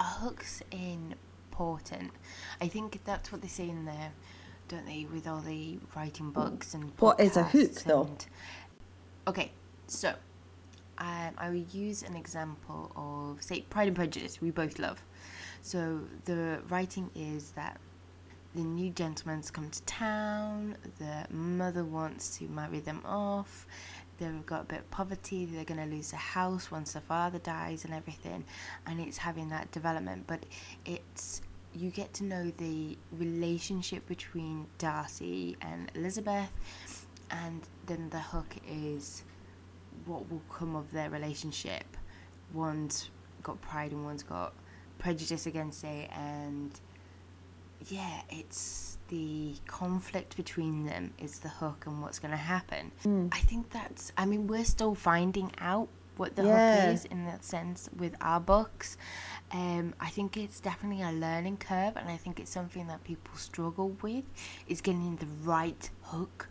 a 0.00 0.04
hook's 0.04 0.62
important. 0.72 2.12
I 2.60 2.66
think 2.66 3.00
that's 3.04 3.30
what 3.30 3.42
they 3.42 3.48
say 3.48 3.68
in 3.68 3.84
there, 3.84 4.10
don't 4.68 4.86
they, 4.86 5.06
with 5.12 5.28
all 5.28 5.40
the 5.40 5.78
writing 5.94 6.30
books 6.30 6.74
and 6.74 6.90
What 6.98 7.20
is 7.20 7.36
a 7.36 7.44
hook, 7.44 7.70
podcasts 7.70 7.84
though? 7.84 8.10
Okay, 9.28 9.52
so 9.86 10.14
um, 10.98 11.34
I 11.38 11.50
will 11.50 11.66
use 11.72 12.02
an 12.02 12.16
example 12.16 12.90
of, 12.96 13.42
say, 13.42 13.60
Pride 13.62 13.88
and 13.88 13.96
Prejudice, 13.96 14.40
we 14.40 14.50
both 14.50 14.78
love. 14.78 15.00
So 15.62 16.00
the 16.24 16.60
writing 16.68 17.10
is 17.14 17.52
that 17.52 17.80
the 18.54 18.62
new 18.62 18.90
gentleman's 18.90 19.50
come 19.50 19.70
to 19.70 19.82
town, 19.82 20.76
the 20.98 21.26
mother 21.32 21.84
wants 21.84 22.38
to 22.38 22.48
marry 22.48 22.80
them 22.80 23.00
off, 23.04 23.66
they've 24.18 24.44
got 24.44 24.62
a 24.62 24.64
bit 24.64 24.78
of 24.80 24.90
poverty, 24.90 25.44
they're 25.46 25.64
going 25.64 25.80
to 25.80 25.94
lose 25.94 26.10
the 26.10 26.16
house 26.16 26.70
once 26.70 26.94
the 26.94 27.00
father 27.00 27.38
dies 27.38 27.84
and 27.84 27.94
everything, 27.94 28.44
and 28.86 29.00
it's 29.00 29.18
having 29.18 29.48
that 29.50 29.70
development. 29.70 30.24
But 30.26 30.44
it's 30.84 31.42
you 31.72 31.90
get 31.90 32.12
to 32.14 32.24
know 32.24 32.50
the 32.56 32.98
relationship 33.12 34.06
between 34.08 34.66
Darcy 34.78 35.56
and 35.60 35.90
Elizabeth, 35.94 36.50
and 37.30 37.60
then 37.86 38.10
the 38.10 38.18
hook 38.18 38.56
is 38.68 39.22
what 40.06 40.28
will 40.30 40.42
come 40.50 40.74
of 40.74 40.90
their 40.90 41.10
relationship. 41.10 41.84
One's 42.52 43.10
got 43.42 43.60
pride 43.60 43.92
and 43.92 44.04
one's 44.04 44.24
got 44.24 44.52
prejudice 45.00 45.46
against 45.46 45.82
it, 45.84 46.08
and 46.12 46.70
yeah, 47.88 48.20
it's 48.30 48.98
the 49.08 49.54
conflict 49.66 50.36
between 50.36 50.84
them 50.84 51.12
is 51.18 51.40
the 51.40 51.48
hook 51.48 51.84
and 51.86 52.00
what's 52.02 52.18
going 52.20 52.30
to 52.30 52.36
happen. 52.36 52.92
I 53.32 53.38
think 53.40 53.70
that's, 53.70 54.12
I 54.16 54.24
mean, 54.26 54.46
we're 54.46 54.64
still 54.64 54.94
finding 54.94 55.50
out 55.58 55.88
what 56.16 56.36
the 56.36 56.44
Yeah. 56.44 56.58
hook 56.58 56.92
is 56.94 57.04
in 57.06 57.24
that 57.24 57.42
sense 57.42 57.88
with 57.96 58.14
our 58.20 58.38
books. 58.38 58.98
Um, 59.52 59.94
I 59.98 60.10
think 60.10 60.36
it's 60.36 60.60
definitely 60.60 61.02
a 61.02 61.10
learning 61.12 61.56
curve, 61.56 61.96
and 61.96 62.08
I 62.08 62.16
think 62.18 62.38
it's 62.38 62.50
something 62.52 62.86
that 62.88 63.02
people 63.04 63.34
struggle 63.36 63.96
with 64.02 64.24
is 64.68 64.80
getting 64.80 65.16
the 65.16 65.26
right 65.42 65.90
hook 66.02 66.48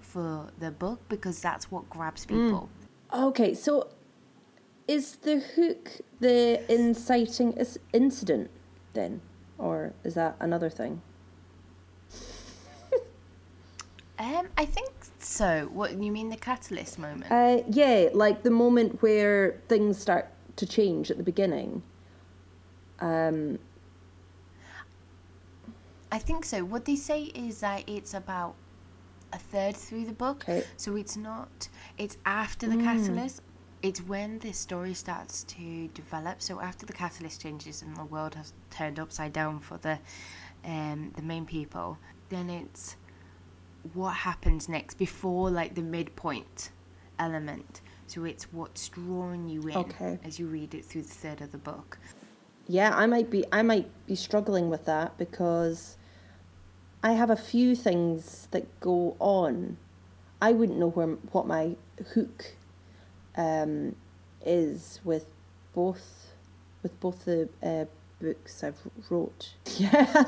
for 0.00 0.50
the 0.58 0.70
book 0.72 1.00
because 1.08 1.40
that's 1.40 1.70
what 1.70 1.88
grabs 1.88 2.26
people. 2.26 2.68
okay 3.12 3.54
so 3.54 3.88
is 4.86 5.16
the 5.16 5.40
hook 5.40 5.90
the 6.20 6.60
inciting 6.72 7.52
is- 7.54 7.78
incident 7.92 8.50
then 8.92 9.20
or 9.58 9.92
is 10.04 10.14
that 10.14 10.36
another 10.40 10.68
thing 10.70 11.00
Um, 14.16 14.46
I 14.56 14.64
think 14.64 14.90
so. 15.18 15.68
What 15.72 15.98
you 16.00 16.12
mean 16.12 16.28
the 16.30 16.36
catalyst 16.36 16.98
moment? 16.98 17.30
Uh, 17.30 17.62
yeah, 17.68 18.10
like 18.14 18.42
the 18.42 18.50
moment 18.50 19.02
where 19.02 19.60
things 19.68 19.98
start 19.98 20.28
to 20.56 20.66
change 20.66 21.10
at 21.10 21.16
the 21.16 21.24
beginning. 21.24 21.82
Um, 23.00 23.58
I 26.12 26.18
think 26.18 26.44
so. 26.44 26.64
What 26.64 26.84
they 26.84 26.94
say 26.94 27.24
is 27.24 27.60
that 27.60 27.88
it's 27.88 28.14
about 28.14 28.54
a 29.32 29.38
third 29.38 29.74
through 29.74 30.04
the 30.04 30.12
book. 30.12 30.44
Okay. 30.48 30.64
So 30.76 30.94
it's 30.94 31.16
not, 31.16 31.68
it's 31.98 32.16
after 32.24 32.68
the 32.68 32.76
catalyst. 32.76 33.42
It's 33.84 34.00
when 34.00 34.38
the 34.38 34.52
story 34.52 34.94
starts 34.94 35.44
to 35.44 35.88
develop. 35.88 36.40
So 36.40 36.58
after 36.58 36.86
the 36.86 36.94
catalyst 36.94 37.42
changes 37.42 37.82
and 37.82 37.94
the 37.94 38.04
world 38.06 38.34
has 38.34 38.54
turned 38.70 38.98
upside 38.98 39.34
down 39.34 39.60
for 39.60 39.76
the, 39.76 39.98
um, 40.64 41.12
the 41.16 41.20
main 41.22 41.44
people, 41.44 41.98
then 42.30 42.48
it's 42.48 42.96
what 43.92 44.14
happens 44.14 44.70
next 44.70 44.94
before 44.94 45.50
like 45.50 45.74
the 45.74 45.82
midpoint. 45.82 46.70
element. 47.18 47.82
So 48.06 48.24
it's 48.24 48.44
what's 48.52 48.88
drawing 48.88 49.48
you 49.50 49.60
in 49.68 49.76
Okay. 49.76 50.18
as 50.24 50.38
you 50.38 50.46
read 50.46 50.74
it 50.74 50.84
through 50.84 51.02
the 51.02 51.08
third 51.14 51.42
of 51.42 51.52
the 51.52 51.58
book. 51.58 51.98
Yeah, 52.66 52.90
I 52.96 53.06
might 53.06 53.28
be 53.30 53.44
I 53.52 53.62
might 53.62 53.88
be 54.06 54.14
struggling 54.16 54.70
with 54.70 54.86
that 54.86 55.16
because 55.18 55.96
I 57.02 57.12
have 57.12 57.28
a 57.30 57.36
few 57.36 57.76
things 57.76 58.48
that 58.50 58.64
go 58.80 59.14
on. 59.20 59.76
I 60.40 60.52
wouldn't 60.52 60.78
know 60.78 60.88
where 60.88 61.06
what 61.32 61.46
my 61.46 61.76
hook 62.14 62.54
um, 63.36 63.94
is 64.44 65.00
with 65.04 65.26
both 65.74 66.30
with 66.82 66.98
both 67.00 67.24
the 67.24 67.48
uh, 67.62 67.84
books 68.22 68.62
I've 68.62 68.78
wrote. 69.10 69.54
Yeah, 69.78 70.24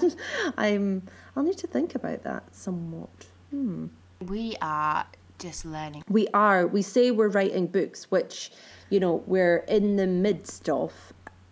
I'm. 0.56 1.02
I'll 1.36 1.42
need 1.44 1.58
to 1.58 1.66
think 1.66 1.94
about 1.94 2.22
that 2.24 2.42
somewhat. 2.54 3.26
Hmm. 3.50 3.86
We 4.26 4.56
are 4.62 5.06
just 5.38 5.64
learning. 5.64 6.02
We 6.08 6.26
are. 6.34 6.66
We 6.66 6.82
say 6.82 7.10
we're 7.10 7.28
writing 7.28 7.66
books, 7.66 8.10
which 8.10 8.50
you 8.90 8.98
know 9.00 9.22
we're 9.26 9.58
in 9.68 9.96
the 9.96 10.06
midst 10.06 10.68
of 10.68 10.92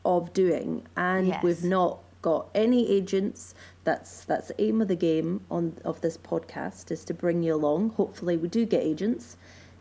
of 0.04 0.32
doing, 0.32 0.86
and 0.96 1.28
Yes. 1.28 1.42
we've 1.42 1.64
not 1.64 1.98
got 2.22 2.48
any 2.54 2.88
agents. 2.90 3.54
That's 3.84 4.24
that's 4.24 4.48
the 4.48 4.60
aim 4.60 4.80
of 4.80 4.88
the 4.88 4.96
game 4.96 5.42
on 5.50 5.76
of 5.84 6.00
this 6.00 6.16
podcast 6.16 6.90
is 6.90 7.04
to 7.04 7.14
bring 7.14 7.42
you 7.42 7.54
along. 7.54 7.90
Hopefully, 7.90 8.36
we 8.38 8.48
do 8.48 8.64
get 8.64 8.82
agents. 8.82 9.36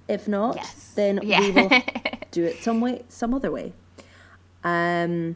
If 0.07 0.27
not, 0.27 0.55
Yes. 0.57 0.91
then 0.95 1.19
Yeah. 1.23 1.39
we 1.39 1.51
will 1.51 1.69
do 2.31 2.43
it 2.43 2.61
some 2.63 2.81
way, 2.81 3.03
some 3.09 3.33
other 3.33 3.51
way. 3.51 3.73
Um, 4.63 5.35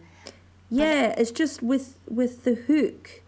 yeah, 0.69 1.13
it's 1.17 1.31
just 1.31 1.61
with 1.63 1.97
with 2.09 2.43
the 2.43 2.55
hook. 2.55 3.21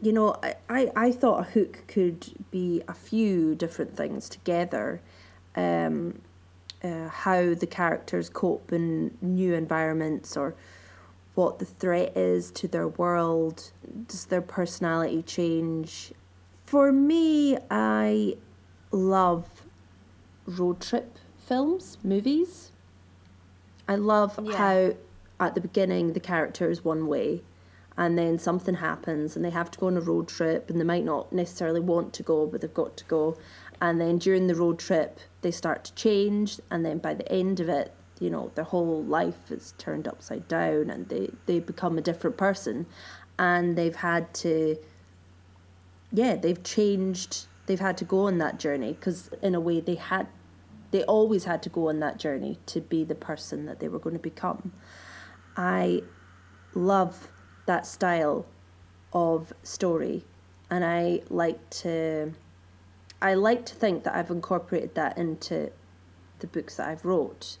You 0.00 0.12
know, 0.12 0.34
I, 0.42 0.54
I, 0.68 0.90
I 0.96 1.12
thought 1.12 1.40
a 1.40 1.44
hook 1.44 1.84
could 1.86 2.26
be 2.50 2.82
a 2.88 2.94
few 2.94 3.54
different 3.54 3.96
things 3.96 4.28
together. 4.28 5.00
Um, 5.54 6.20
uh, 6.82 7.08
how 7.08 7.54
the 7.54 7.66
characters 7.68 8.28
cope 8.28 8.72
in 8.72 9.16
new 9.20 9.54
environments 9.54 10.36
or 10.36 10.54
what 11.36 11.60
the 11.60 11.64
threat 11.64 12.16
is 12.16 12.50
to 12.50 12.66
their 12.66 12.88
world. 12.88 13.70
Does 14.08 14.24
their 14.26 14.42
personality 14.42 15.22
change? 15.22 16.12
For 16.64 16.90
me, 16.90 17.56
I 17.70 18.36
love 18.90 19.46
road 20.46 20.80
trip 20.80 21.18
films, 21.36 21.98
movies. 22.02 22.72
I 23.88 23.96
love 23.96 24.38
Yeah. 24.42 24.56
how 24.56 24.94
at 25.40 25.54
the 25.54 25.60
beginning 25.60 26.12
the 26.12 26.20
character 26.20 26.70
is 26.70 26.84
one 26.84 27.06
way 27.06 27.42
and 27.96 28.16
then 28.16 28.38
something 28.38 28.76
happens 28.76 29.36
and 29.36 29.44
they 29.44 29.50
have 29.50 29.70
to 29.70 29.78
go 29.78 29.86
on 29.88 29.96
a 29.96 30.00
road 30.00 30.28
trip 30.28 30.70
and 30.70 30.80
they 30.80 30.84
might 30.84 31.04
not 31.04 31.32
necessarily 31.32 31.80
want 31.80 32.12
to 32.14 32.22
go 32.22 32.46
but 32.46 32.60
they've 32.60 32.72
got 32.72 32.96
to 32.96 33.04
go 33.04 33.36
and 33.80 34.00
then 34.00 34.18
during 34.18 34.46
the 34.46 34.54
road 34.54 34.78
trip 34.78 35.18
they 35.42 35.50
start 35.50 35.84
to 35.84 35.94
change 35.94 36.60
and 36.70 36.84
then 36.86 36.98
by 36.98 37.12
the 37.12 37.30
end 37.30 37.58
of 37.60 37.68
it 37.68 37.92
you 38.20 38.30
know 38.30 38.50
their 38.54 38.64
whole 38.64 39.02
life 39.02 39.50
is 39.50 39.74
turned 39.78 40.06
upside 40.06 40.46
down 40.48 40.88
and 40.88 41.08
they 41.08 41.28
they 41.46 41.58
become 41.58 41.98
a 41.98 42.00
different 42.02 42.36
person 42.36 42.86
and 43.38 43.76
they've 43.76 43.96
had 43.96 44.32
to 44.32 44.76
yeah 46.12 46.36
they've 46.36 46.62
changed 46.62 47.46
they've 47.66 47.80
had 47.80 47.96
to 47.98 48.04
go 48.04 48.26
on 48.26 48.38
that 48.38 48.58
journey 48.58 48.92
because 48.92 49.30
in 49.40 49.54
a 49.54 49.60
way 49.60 49.80
they 49.80 49.94
had 49.94 50.26
they 50.90 51.02
always 51.04 51.44
had 51.44 51.62
to 51.62 51.70
go 51.70 51.88
on 51.88 52.00
that 52.00 52.18
journey 52.18 52.58
to 52.66 52.80
be 52.80 53.02
the 53.02 53.14
person 53.14 53.64
that 53.64 53.80
they 53.80 53.88
were 53.88 53.98
going 53.98 54.14
to 54.14 54.20
become. 54.20 54.72
I 55.56 56.02
love 56.74 57.28
that 57.66 57.86
style 57.86 58.46
of 59.12 59.52
story 59.62 60.24
and 60.70 60.84
i 60.84 61.20
like 61.28 61.68
to 61.70 62.32
i 63.20 63.34
like 63.34 63.66
to 63.66 63.74
think 63.74 64.04
that 64.04 64.14
i've 64.14 64.30
incorporated 64.30 64.94
that 64.94 65.16
into 65.18 65.70
the 66.38 66.46
books 66.46 66.76
that 66.76 66.88
i've 66.88 67.04
wrote 67.04 67.58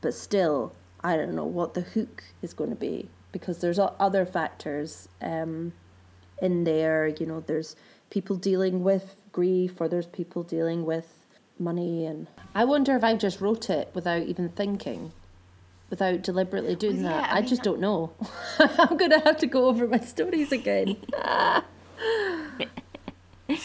but 0.00 0.14
still 0.14 0.72
i 1.02 1.16
don't 1.16 1.34
know 1.34 1.44
what 1.44 1.74
the 1.74 1.82
hook 1.82 2.24
is 2.40 2.54
going 2.54 2.70
to 2.70 2.76
be 2.76 3.08
because 3.32 3.60
there's 3.60 3.78
other 3.78 4.26
factors 4.26 5.08
um, 5.20 5.72
in 6.40 6.64
there 6.64 7.06
you 7.06 7.26
know 7.26 7.40
there's 7.40 7.76
people 8.10 8.36
dealing 8.36 8.82
with 8.82 9.20
grief 9.32 9.80
or 9.80 9.88
there's 9.88 10.06
people 10.06 10.42
dealing 10.42 10.84
with 10.84 11.08
money 11.58 12.04
and 12.06 12.26
i 12.54 12.64
wonder 12.64 12.96
if 12.96 13.04
i 13.04 13.14
just 13.14 13.40
wrote 13.40 13.70
it 13.70 13.90
without 13.94 14.22
even 14.22 14.48
thinking 14.48 15.12
without 15.90 16.22
deliberately 16.22 16.74
doing 16.74 17.02
Well, 17.02 17.12
yeah, 17.12 17.20
that 17.20 17.32
I 17.32 17.36
i, 17.38 17.40
mean, 17.40 17.48
just 17.48 17.62
don't 17.62 17.80
know 17.80 18.12
i'm 18.58 18.96
gonna 18.96 19.20
have 19.20 19.36
to 19.38 19.46
go 19.46 19.66
over 19.66 19.86
my 19.86 19.98
stories 20.00 20.50
again 20.52 20.96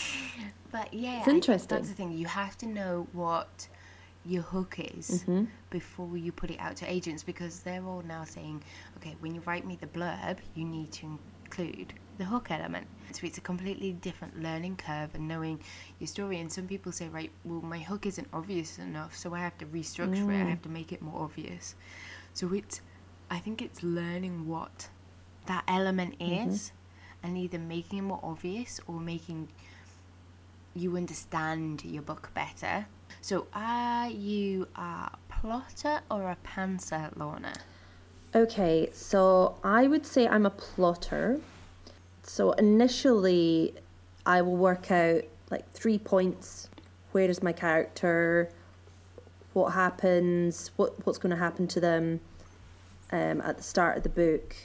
But 0.71 0.93
yeah, 0.93 1.19
It's 1.19 1.27
interesting. 1.29 1.77
that's 1.77 1.87
the 1.87 1.95
thing. 1.95 2.11
You 2.11 2.25
have 2.25 2.57
to 2.57 2.65
know 2.65 3.07
what 3.13 3.67
your 4.25 4.41
hook 4.41 4.75
is 4.77 5.09
Mm-hmm. 5.23 5.45
before 5.69 6.17
you 6.17 6.33
put 6.33 6.51
it 6.51 6.59
out 6.59 6.75
to 6.77 6.91
agents 6.91 7.23
because 7.23 7.61
they're 7.61 7.83
all 7.85 8.01
now 8.05 8.25
saying, 8.25 8.61
okay, 8.97 9.15
when 9.21 9.33
you 9.33 9.41
write 9.45 9.65
me 9.65 9.77
the 9.79 9.87
blurb, 9.87 10.39
you 10.53 10.65
need 10.65 10.91
to 10.93 11.05
include 11.45 11.93
the 12.17 12.25
hook 12.25 12.49
element. 12.51 12.87
So 13.11 13.25
it's 13.27 13.37
a 13.37 13.41
completely 13.41 13.93
different 13.93 14.41
learning 14.41 14.77
curve 14.77 15.13
and 15.15 15.27
knowing 15.27 15.59
your 15.99 16.07
story. 16.07 16.39
And 16.39 16.51
some 16.51 16.67
people 16.67 16.91
say, 16.91 17.07
right, 17.09 17.31
well, 17.43 17.61
my 17.61 17.79
hook 17.79 18.05
isn't 18.05 18.27
obvious 18.33 18.77
enough, 18.79 19.15
so 19.15 19.33
I 19.33 19.39
have 19.39 19.57
to 19.59 19.65
restructure 19.65 20.29
it. 20.29 20.41
I 20.41 20.45
Mm. 20.45 20.49
have 20.49 20.61
to 20.63 20.69
make 20.69 20.91
it 20.91 21.01
more 21.01 21.21
obvious. 21.23 21.75
So 22.33 22.53
it's, 22.53 22.81
I 23.29 23.39
think 23.39 23.61
it's 23.61 23.83
learning 23.83 24.47
what 24.47 24.89
that 25.45 25.63
element 25.67 26.19
Mm-hmm. 26.19 26.49
is 26.49 26.71
and 27.23 27.37
either 27.37 27.57
making 27.59 27.99
it 27.99 28.01
more 28.03 28.19
obvious 28.23 28.79
or 28.87 28.99
making 28.99 29.49
you 30.73 30.97
understand 30.97 31.83
your 31.85 32.01
book 32.01 32.31
better. 32.33 32.87
So, 33.21 33.47
are 33.53 34.09
you 34.09 34.67
a 34.75 35.11
plotter 35.29 36.01
or 36.11 36.29
a 36.29 36.37
pantser, 36.45 37.15
Lorna? 37.15 37.53
Okay, 38.35 38.89
so 38.91 39.55
I 39.63 39.87
would 39.87 40.05
say 40.05 40.27
I'm 40.27 40.45
a 40.45 40.49
plotter. 40.49 41.39
So 42.27 42.53
initially, 42.53 43.75
I 44.25 44.41
will 44.41 44.57
work 44.57 44.89
out 44.89 45.21
like 45.51 45.71
three 45.73 45.99
points. 45.99 46.69
Where 47.11 47.29
is 47.29 47.43
my 47.43 47.53
character? 47.53 48.49
What 49.53 49.73
happens? 49.73 50.71
What 50.75 51.05
what's 51.05 51.19
going 51.19 51.29
to 51.29 51.37
happen 51.37 51.67
to 51.67 51.79
them? 51.79 52.19
Um, 53.11 53.41
at 53.41 53.57
the 53.57 53.63
start 53.63 53.97
of 53.97 54.03
the 54.03 54.09
book, 54.09 54.55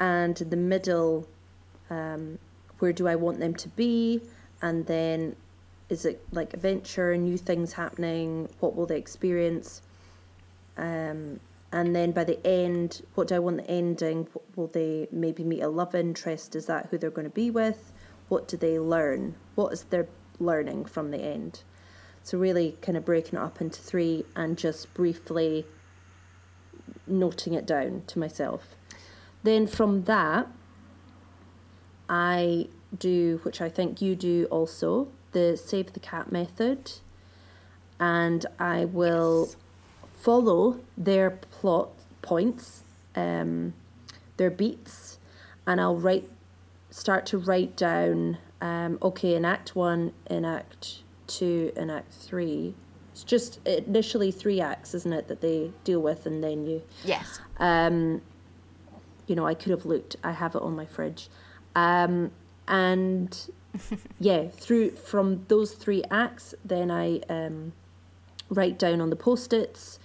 and 0.00 0.40
in 0.40 0.48
the 0.48 0.56
middle, 0.56 1.28
um, 1.90 2.38
where 2.78 2.94
do 2.94 3.06
I 3.06 3.14
want 3.14 3.40
them 3.40 3.54
to 3.56 3.68
be? 3.68 4.22
And 4.62 4.86
then, 4.86 5.36
is 5.90 6.06
it 6.06 6.24
like 6.32 6.54
adventure, 6.54 7.14
new 7.14 7.36
things 7.36 7.74
happening? 7.74 8.48
What 8.60 8.74
will 8.74 8.86
they 8.86 8.96
experience? 8.96 9.82
Um, 10.78 11.40
and 11.72 11.94
then 11.94 12.10
by 12.10 12.24
the 12.24 12.44
end, 12.46 13.02
what 13.14 13.28
do 13.28 13.36
I 13.36 13.38
want 13.38 13.58
the 13.58 13.70
ending? 13.70 14.26
Will 14.56 14.66
they 14.66 15.06
maybe 15.12 15.44
meet 15.44 15.60
a 15.60 15.68
love 15.68 15.94
interest? 15.94 16.56
Is 16.56 16.66
that 16.66 16.88
who 16.90 16.98
they're 16.98 17.10
going 17.10 17.28
to 17.28 17.34
be 17.34 17.50
with? 17.50 17.92
What 18.28 18.48
do 18.48 18.56
they 18.56 18.78
learn? 18.78 19.36
What 19.54 19.72
is 19.72 19.84
their 19.84 20.08
learning 20.40 20.86
from 20.86 21.10
the 21.10 21.18
end? 21.18 21.62
So, 22.22 22.38
really 22.38 22.76
kind 22.82 22.98
of 22.98 23.04
breaking 23.04 23.38
it 23.38 23.42
up 23.42 23.60
into 23.60 23.80
three 23.80 24.24
and 24.34 24.58
just 24.58 24.92
briefly 24.94 25.64
noting 27.06 27.54
it 27.54 27.66
down 27.66 28.02
to 28.08 28.18
myself. 28.18 28.74
Then 29.42 29.66
from 29.66 30.04
that, 30.04 30.48
I 32.08 32.66
do, 32.96 33.40
which 33.44 33.60
I 33.60 33.68
think 33.68 34.02
you 34.02 34.16
do 34.16 34.46
also, 34.50 35.08
the 35.32 35.56
save 35.56 35.92
the 35.92 36.00
cat 36.00 36.32
method. 36.32 36.92
And 38.00 38.44
I 38.58 38.86
will 38.86 39.46
Yes. 39.46 39.56
Follow 40.20 40.80
their 40.96 41.30
plot 41.30 41.90
points, 42.22 42.84
um, 43.14 43.72
their 44.36 44.50
beats, 44.50 45.18
and 45.66 45.80
I'll 45.80 45.96
write, 45.96 46.28
start 46.90 47.26
to 47.26 47.38
write 47.38 47.76
down. 47.76 48.38
Um, 48.60 48.98
okay, 49.02 49.34
in 49.34 49.44
Act 49.44 49.74
One, 49.74 50.12
in 50.28 50.44
Act 50.44 51.02
Two, 51.26 51.72
in 51.76 51.88
Act 51.90 52.12
Three. 52.12 52.74
It's 53.12 53.24
just 53.24 53.66
initially 53.66 54.30
three 54.30 54.60
acts, 54.60 54.94
isn't 54.94 55.12
it, 55.12 55.28
that 55.28 55.40
they 55.40 55.72
deal 55.84 56.00
with, 56.00 56.26
and 56.26 56.44
then 56.44 56.66
you 56.66 56.82
Yes. 57.04 57.40
um, 57.58 58.20
you 59.26 59.36
know, 59.36 59.46
I 59.46 59.54
could 59.54 59.70
have 59.70 59.86
looked. 59.86 60.16
I 60.24 60.32
have 60.32 60.54
it 60.54 60.62
on 60.62 60.74
my 60.74 60.86
fridge. 60.86 61.28
Um, 61.76 62.32
and 62.66 63.38
yeah, 64.18 64.48
through 64.48 64.90
from 64.92 65.44
those 65.48 65.72
three 65.72 66.02
acts, 66.10 66.54
then 66.64 66.90
I 66.90 67.20
um, 67.28 67.72
write 68.48 68.78
down 68.78 69.00
on 69.00 69.08
the 69.10 69.16
post-its 69.16 69.99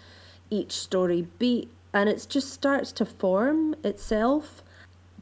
each 0.49 0.73
story 0.73 1.27
beat, 1.39 1.69
and 1.93 2.09
it 2.09 2.25
just 2.29 2.51
starts 2.51 2.91
to 2.93 3.05
form 3.05 3.75
itself. 3.83 4.63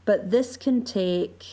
But 0.05 0.31
this 0.31 0.57
can 0.57 0.83
take, 0.83 1.45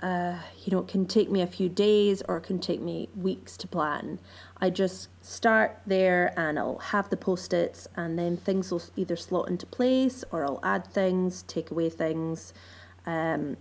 uh, 0.00 0.38
you 0.62 0.70
know, 0.70 0.80
it 0.80 0.88
can 0.88 1.06
take 1.06 1.30
me 1.30 1.42
a 1.42 1.46
few 1.46 1.68
days 1.68 2.22
or 2.28 2.36
it 2.36 2.42
can 2.42 2.60
take 2.60 2.80
me 2.80 3.08
weeks 3.16 3.56
to 3.56 3.66
plan. 3.66 4.20
I 4.60 4.70
just 4.70 5.08
start 5.20 5.80
there 5.84 6.32
and 6.38 6.58
I'll 6.58 6.78
have 6.78 7.10
the 7.10 7.16
post 7.16 7.52
its, 7.52 7.88
and 7.96 8.18
then 8.18 8.36
things 8.36 8.70
will 8.70 8.82
either 8.94 9.16
slot 9.16 9.48
into 9.48 9.66
place 9.66 10.24
or 10.30 10.44
I'll 10.44 10.60
add 10.62 10.86
things, 10.86 11.42
take 11.48 11.72
away 11.72 11.90
things. 11.90 12.54
Um, 13.04 13.56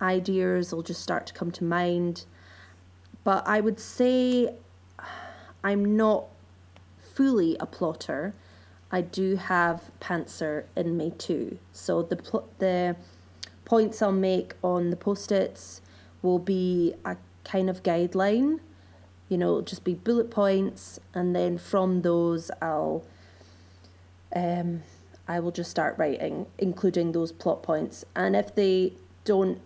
ideas 0.00 0.74
will 0.74 0.82
just 0.82 1.00
start 1.00 1.26
to 1.28 1.32
come 1.32 1.52
to 1.52 1.64
mind. 1.64 2.24
But 3.22 3.46
I 3.46 3.60
would 3.60 3.78
say 3.78 4.54
I'm 5.62 5.96
not 5.96 6.24
fully 7.14 7.56
a 7.60 7.66
plotter, 7.66 8.34
I 8.90 9.00
do 9.00 9.36
have 9.36 9.90
pantser 10.00 10.64
in 10.76 10.96
me 10.96 11.12
too. 11.16 11.58
So 11.72 12.02
the 12.02 12.16
pl- 12.16 12.48
the 12.58 12.96
points 13.64 14.02
I'll 14.02 14.12
make 14.12 14.54
on 14.62 14.90
the 14.90 14.96
post-its 14.96 15.80
will 16.20 16.38
be 16.38 16.94
a 17.04 17.16
kind 17.44 17.70
of 17.70 17.82
guideline. 17.82 18.60
You 19.28 19.38
know, 19.38 19.62
just 19.62 19.82
be 19.82 19.94
bullet 19.94 20.30
points, 20.30 21.00
and 21.14 21.34
then 21.34 21.56
from 21.56 22.02
those 22.02 22.50
I'll 22.60 23.04
um, 24.34 24.82
I 25.28 25.40
will 25.40 25.52
just 25.52 25.70
start 25.70 25.96
writing, 25.98 26.46
including 26.58 27.12
those 27.12 27.32
plot 27.32 27.62
points. 27.62 28.04
And 28.14 28.34
if 28.36 28.54
they 28.54 28.94
don't 29.24 29.60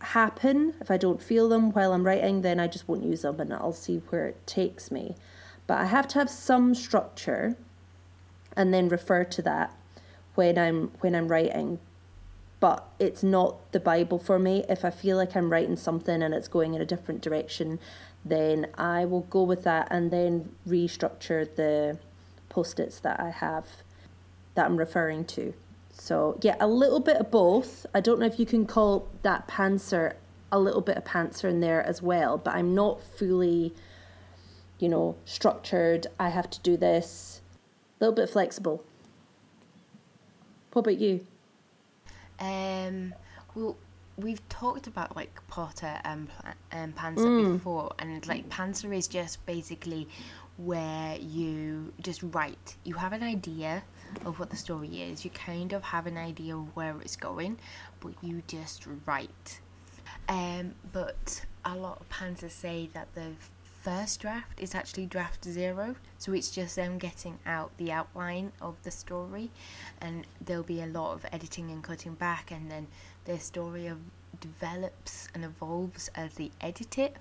happen, 0.00 0.74
if 0.80 0.90
I 0.90 0.96
don't 0.96 1.22
feel 1.22 1.48
them 1.48 1.72
while 1.72 1.92
I'm 1.92 2.04
writing, 2.04 2.42
then 2.42 2.60
I 2.60 2.66
just 2.66 2.88
won't 2.88 3.02
use 3.02 3.22
them 3.22 3.40
and 3.40 3.52
I'll 3.52 3.72
see 3.72 3.98
where 4.08 4.26
it 4.26 4.46
takes 4.46 4.90
me. 4.90 5.16
But 5.66 5.78
I 5.78 5.86
have 5.86 6.06
to 6.08 6.18
have 6.18 6.30
some 6.30 6.74
structure 6.74 7.56
and 8.56 8.72
then 8.72 8.88
refer 8.88 9.24
to 9.24 9.42
that 9.42 9.74
when 10.34 10.58
I'm 10.58 10.88
when 11.00 11.14
I'm 11.14 11.28
writing. 11.28 11.78
But 12.58 12.86
it's 12.98 13.22
not 13.22 13.72
the 13.72 13.80
Bible 13.80 14.18
for 14.18 14.38
me. 14.38 14.64
If 14.68 14.84
I 14.84 14.90
feel 14.90 15.16
like 15.16 15.36
I'm 15.36 15.50
writing 15.50 15.76
something 15.76 16.22
and 16.22 16.32
it's 16.32 16.48
going 16.48 16.74
in 16.74 16.80
a 16.80 16.86
different 16.86 17.20
direction, 17.20 17.78
then 18.24 18.68
I 18.78 19.04
will 19.04 19.22
go 19.22 19.42
with 19.42 19.64
that 19.64 19.88
and 19.90 20.10
then 20.10 20.54
restructure 20.66 21.54
the 21.54 21.98
post-its 22.48 22.98
that 23.00 23.20
I 23.20 23.30
have 23.30 23.66
that 24.54 24.64
I'm 24.64 24.76
referring 24.78 25.26
to. 25.26 25.52
So 25.92 26.38
yeah, 26.42 26.56
a 26.60 26.66
little 26.66 27.00
bit 27.00 27.16
of 27.16 27.30
both. 27.30 27.86
I 27.94 28.00
don't 28.00 28.18
know 28.18 28.26
if 28.26 28.38
you 28.38 28.46
can 28.46 28.66
call 28.66 29.08
that 29.22 29.48
pantser 29.48 30.14
a 30.50 30.58
little 30.58 30.80
bit 30.80 30.96
of 30.96 31.04
pantser 31.04 31.48
in 31.50 31.60
there 31.60 31.82
as 31.82 32.00
well, 32.02 32.38
but 32.38 32.54
I'm 32.54 32.74
not 32.74 33.02
fully, 33.02 33.74
you 34.78 34.88
know, 34.88 35.16
structured. 35.24 36.06
I 36.18 36.28
have 36.28 36.50
to 36.50 36.60
do 36.60 36.76
this. 36.76 37.40
A 38.00 38.04
little 38.04 38.14
bit 38.14 38.30
flexible. 38.30 38.84
What 40.72 40.82
about 40.82 40.98
you? 40.98 41.26
Um, 42.38 43.14
well, 43.54 43.76
we've 44.18 44.46
talked 44.48 44.86
about 44.86 45.16
like 45.16 45.40
Plotter 45.48 46.00
and 46.04 46.28
um, 46.72 46.92
Pantser 46.92 47.54
before, 47.54 47.92
and 47.98 48.26
like 48.26 48.48
Pantser 48.48 48.94
is 48.94 49.08
just 49.08 49.44
basically 49.46 50.08
where 50.58 51.16
you 51.16 51.92
just 52.02 52.22
write. 52.22 52.76
You 52.84 52.94
have 52.94 53.12
an 53.12 53.22
idea 53.22 53.82
of 54.24 54.38
what 54.38 54.50
the 54.50 54.56
story 54.56 55.02
is. 55.02 55.24
You 55.24 55.30
kind 55.30 55.72
of 55.72 55.82
have 55.82 56.06
an 56.06 56.16
idea 56.16 56.56
of 56.56 56.74
where 56.76 56.96
it's 57.00 57.16
going, 57.16 57.58
but 58.00 58.12
you 58.22 58.42
just 58.46 58.86
write. 59.06 59.60
Um, 60.28 60.74
but 60.92 61.44
a 61.64 61.74
lot 61.74 62.00
of 62.00 62.08
pantsers 62.08 62.50
say 62.50 62.88
that 62.94 63.14
the 63.14 63.32
first 63.86 64.18
draft 64.18 64.60
is 64.60 64.74
actually 64.74 65.06
draft 65.06 65.44
zero, 65.44 65.94
so 66.18 66.32
it's 66.32 66.50
just 66.50 66.74
them 66.74 66.98
getting 66.98 67.38
out 67.46 67.70
the 67.76 67.92
outline 67.92 68.50
of 68.60 68.74
the 68.82 68.90
story, 68.90 69.48
and 70.00 70.26
there'll 70.44 70.64
be 70.64 70.82
a 70.82 70.86
lot 70.86 71.12
of 71.12 71.24
editing 71.30 71.70
and 71.70 71.84
cutting 71.84 72.14
back, 72.14 72.50
and 72.50 72.68
then 72.68 72.84
the 73.26 73.38
story 73.38 73.86
of 73.86 73.98
develops 74.40 75.28
and 75.34 75.44
evolves 75.44 76.10
as 76.16 76.34
they 76.34 76.50
edit 76.60 76.98
it. 76.98 77.16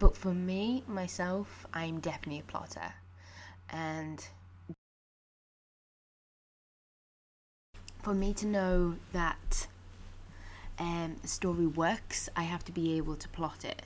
But 0.00 0.16
for 0.16 0.34
me, 0.34 0.82
myself, 0.88 1.68
I'm 1.72 2.00
definitely 2.00 2.40
a 2.40 2.50
plotter, 2.50 2.92
and 3.70 4.26
for 8.02 8.12
me 8.12 8.34
to 8.34 8.46
know 8.46 8.96
that 9.12 9.68
um, 10.80 11.14
the 11.22 11.28
story 11.28 11.68
works, 11.68 12.28
I 12.34 12.42
have 12.42 12.64
to 12.64 12.72
be 12.72 12.96
able 12.96 13.14
to 13.14 13.28
plot 13.28 13.64
it. 13.64 13.82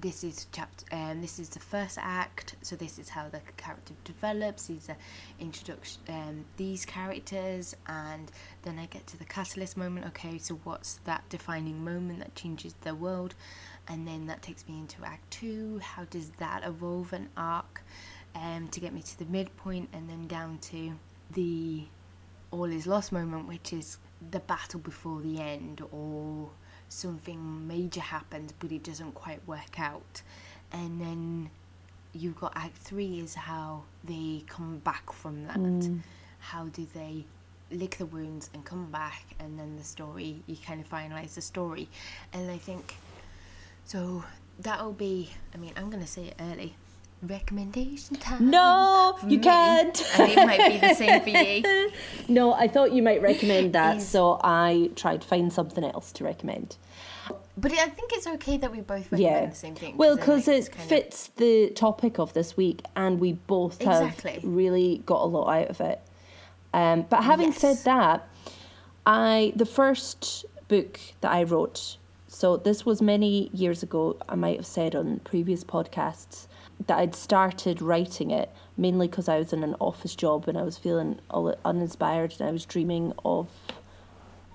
This 0.00 0.24
is 0.24 0.46
chapter. 0.50 0.86
Um, 0.92 1.20
this 1.20 1.38
is 1.38 1.50
the 1.50 1.58
first 1.58 1.98
act, 2.00 2.54
so 2.62 2.74
this 2.74 2.98
is 2.98 3.10
how 3.10 3.28
the 3.28 3.40
character 3.58 3.92
develops. 4.04 4.66
These 4.66 4.88
are 4.88 4.96
introduction. 5.38 6.00
Um, 6.08 6.44
these 6.56 6.86
characters, 6.86 7.76
and 7.86 8.32
then 8.62 8.78
I 8.78 8.86
get 8.86 9.06
to 9.08 9.18
the 9.18 9.26
catalyst 9.26 9.76
moment. 9.76 10.06
Okay, 10.06 10.38
so 10.38 10.54
what's 10.64 11.00
that 11.04 11.28
defining 11.28 11.84
moment 11.84 12.20
that 12.20 12.34
changes 12.34 12.74
the 12.80 12.94
world, 12.94 13.34
and 13.88 14.08
then 14.08 14.26
that 14.28 14.40
takes 14.40 14.66
me 14.66 14.78
into 14.78 15.04
Act 15.04 15.30
Two. 15.30 15.80
How 15.80 16.04
does 16.04 16.30
that 16.38 16.64
evolve 16.64 17.12
an 17.12 17.28
arc, 17.36 17.82
um, 18.34 18.68
to 18.68 18.80
get 18.80 18.94
me 18.94 19.02
to 19.02 19.18
the 19.18 19.26
midpoint, 19.26 19.90
and 19.92 20.08
then 20.08 20.26
down 20.26 20.58
to 20.70 20.92
the 21.32 21.84
all 22.50 22.64
is 22.64 22.86
lost 22.86 23.12
moment, 23.12 23.46
which 23.46 23.74
is 23.74 23.98
the 24.30 24.40
battle 24.40 24.80
before 24.80 25.20
the 25.20 25.40
end, 25.40 25.82
or 25.92 26.48
something 26.90 27.66
major 27.66 28.00
happens 28.00 28.52
but 28.60 28.70
it 28.70 28.82
doesn't 28.82 29.14
quite 29.14 29.40
work 29.46 29.80
out. 29.80 30.22
And 30.72 31.00
then 31.00 31.50
you've 32.12 32.38
got 32.38 32.52
Act 32.54 32.76
Three 32.76 33.20
is 33.20 33.34
how 33.34 33.84
they 34.04 34.44
come 34.46 34.78
back 34.78 35.12
from 35.12 35.46
that. 35.46 35.56
Mm. 35.56 36.00
How 36.38 36.64
do 36.66 36.86
they 36.94 37.24
lick 37.70 37.98
the 37.98 38.06
wounds 38.06 38.50
and 38.52 38.64
come 38.64 38.90
back, 38.90 39.24
and 39.38 39.58
then 39.58 39.76
the 39.76 39.84
story, 39.84 40.42
you 40.46 40.56
kind 40.56 40.80
of 40.80 40.88
finalize 40.88 41.34
the 41.34 41.40
story. 41.40 41.88
And 42.32 42.50
I 42.50 42.58
think 42.58 42.96
so 43.84 44.24
that'll 44.58 44.92
be, 44.92 45.30
I 45.54 45.58
mean, 45.58 45.72
I'm 45.76 45.90
going 45.90 46.02
to 46.02 46.08
say 46.08 46.26
it 46.26 46.34
early. 46.40 46.74
Recommendation 47.22 48.16
time. 48.16 48.48
No, 48.50 49.16
you 49.24 49.38
me. 49.38 49.44
can't. 49.44 50.00
I 50.14 50.16
think 50.26 50.36
it 50.38 50.46
might 50.46 50.68
be 50.70 50.78
the 50.78 50.94
same 50.94 51.20
for 51.22 51.28
you. 51.28 51.90
No, 52.28 52.52
I 52.54 52.68
thought 52.68 52.92
you 52.92 53.02
might 53.02 53.20
recommend 53.22 53.72
that, 53.74 53.98
Is- 53.98 54.08
so 54.08 54.40
I 54.42 54.90
tried 54.96 55.20
to 55.22 55.26
find 55.28 55.52
something 55.52 55.82
else 55.84 56.12
to 56.12 56.24
recommend. 56.24 56.76
But 57.58 57.72
I 57.72 57.88
think 57.88 58.12
it's 58.14 58.26
okay 58.26 58.56
that 58.58 58.70
we 58.72 58.80
both 58.80 59.10
recommend 59.12 59.20
Yeah. 59.22 59.46
the 59.46 59.54
same 59.54 59.74
thing. 59.74 59.96
Well, 59.96 60.16
because 60.16 60.48
it 60.48 60.54
it's 60.56 60.68
kind 60.68 60.80
of- 60.82 60.88
fits 60.88 61.26
the 61.36 61.70
topic 61.70 62.18
of 62.18 62.32
this 62.32 62.56
week, 62.56 62.82
and 62.96 63.20
we 63.20 63.32
both 63.34 63.82
have 63.82 64.02
Exactly. 64.14 64.40
really 64.42 65.02
got 65.04 65.20
a 65.22 65.26
lot 65.26 65.48
out 65.48 65.68
of 65.68 65.80
it. 65.80 66.00
Um, 66.72 67.02
but 67.10 67.24
having 67.24 67.52
said 67.52 67.78
that, 67.84 68.26
I 69.04 69.52
the 69.56 69.66
first 69.66 70.46
book 70.68 70.98
that 71.20 71.32
I 71.32 71.42
wrote. 71.42 71.96
So 72.28 72.56
this 72.56 72.86
was 72.86 73.02
many 73.02 73.50
years 73.52 73.82
ago. 73.82 74.16
I 74.28 74.36
might 74.36 74.56
have 74.56 74.66
said 74.66 74.94
on 74.94 75.18
previous 75.24 75.64
podcasts 75.64 76.46
that 76.86 76.98
I'd 76.98 77.14
started 77.14 77.82
writing 77.82 78.30
it 78.30 78.50
mainly 78.76 79.06
because 79.06 79.28
I 79.28 79.38
was 79.38 79.52
in 79.52 79.62
an 79.62 79.76
office 79.78 80.14
job 80.14 80.48
and 80.48 80.56
I 80.56 80.62
was 80.62 80.78
feeling 80.78 81.20
all 81.28 81.54
uninspired 81.64 82.34
and 82.38 82.48
I 82.48 82.52
was 82.52 82.64
dreaming 82.64 83.12
of 83.24 83.48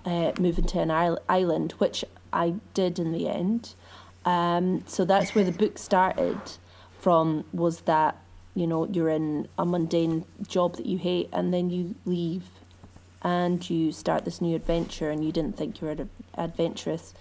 uh, 0.05 0.31
moving 0.39 0.65
to 0.65 0.79
an 0.79 1.17
island, 1.27 1.73
which 1.73 2.05
I 2.31 2.55
did 2.73 2.99
in 2.99 3.11
the 3.11 3.27
end. 3.27 3.73
Um, 4.25 4.83
so 4.87 5.05
that's 5.05 5.35
where 5.35 5.43
the 5.43 5.51
book 5.51 5.77
started 5.77 6.39
from. 6.99 7.45
Was 7.53 7.81
that 7.81 8.17
you 8.55 8.65
know 8.67 8.87
you're 8.87 9.09
in 9.09 9.47
a 9.57 9.65
mundane 9.65 10.25
job 10.47 10.77
that 10.77 10.85
you 10.85 10.97
hate, 10.97 11.29
and 11.31 11.53
then 11.53 11.69
you 11.69 11.95
leave, 12.05 12.43
and 13.21 13.67
you 13.69 13.91
start 13.91 14.25
this 14.25 14.41
new 14.41 14.55
adventure, 14.55 15.09
and 15.09 15.23
you 15.23 15.31
didn't 15.31 15.57
think 15.57 15.81
you 15.81 15.87
were 15.87 15.93
ad- 15.93 16.09
adventurous. 16.35 17.13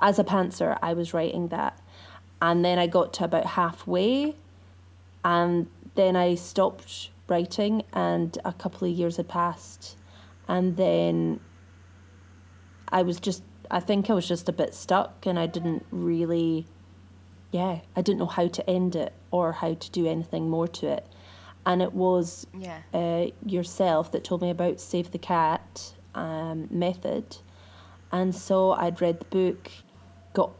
As 0.00 0.18
a 0.18 0.24
pantser, 0.24 0.78
I 0.82 0.94
was 0.94 1.14
writing 1.14 1.48
that, 1.48 1.78
and 2.42 2.62
then 2.62 2.78
I 2.78 2.86
got 2.86 3.14
to 3.14 3.24
about 3.24 3.46
halfway, 3.46 4.36
and 5.24 5.68
then 5.94 6.16
I 6.16 6.34
stopped 6.34 7.10
writing, 7.28 7.84
and 7.94 8.36
a 8.44 8.52
couple 8.52 8.86
of 8.86 8.94
years 8.94 9.16
had 9.16 9.28
passed, 9.28 9.96
and 10.46 10.76
then 10.76 11.40
I 12.92 13.02
was 13.02 13.18
just, 13.18 13.42
I 13.70 13.80
think 13.80 14.10
I 14.10 14.12
was 14.12 14.28
just 14.28 14.48
a 14.48 14.52
bit 14.52 14.74
stuck 14.74 15.24
and 15.24 15.38
I 15.38 15.46
didn't 15.46 15.86
really, 15.90 16.66
yeah, 17.50 17.80
I 17.96 18.02
didn't 18.02 18.18
know 18.18 18.26
how 18.26 18.48
to 18.48 18.68
end 18.68 18.94
it 18.94 19.14
or 19.30 19.52
how 19.52 19.72
to 19.72 19.90
do 19.90 20.06
anything 20.06 20.50
more 20.50 20.68
to 20.68 20.88
it. 20.88 21.06
And 21.64 21.80
it 21.80 21.94
was 21.94 22.46
Yeah. 22.52 22.82
uh, 22.92 23.26
yourself 23.46 24.12
that 24.12 24.24
told 24.24 24.42
me 24.42 24.50
about 24.50 24.78
Save 24.78 25.10
the 25.12 25.18
Cat 25.18 25.94
um, 26.14 26.68
method. 26.70 27.38
And 28.10 28.34
so 28.34 28.72
I'd 28.72 29.00
read 29.00 29.20
the 29.20 29.24
book, 29.24 29.70
got 30.34 30.50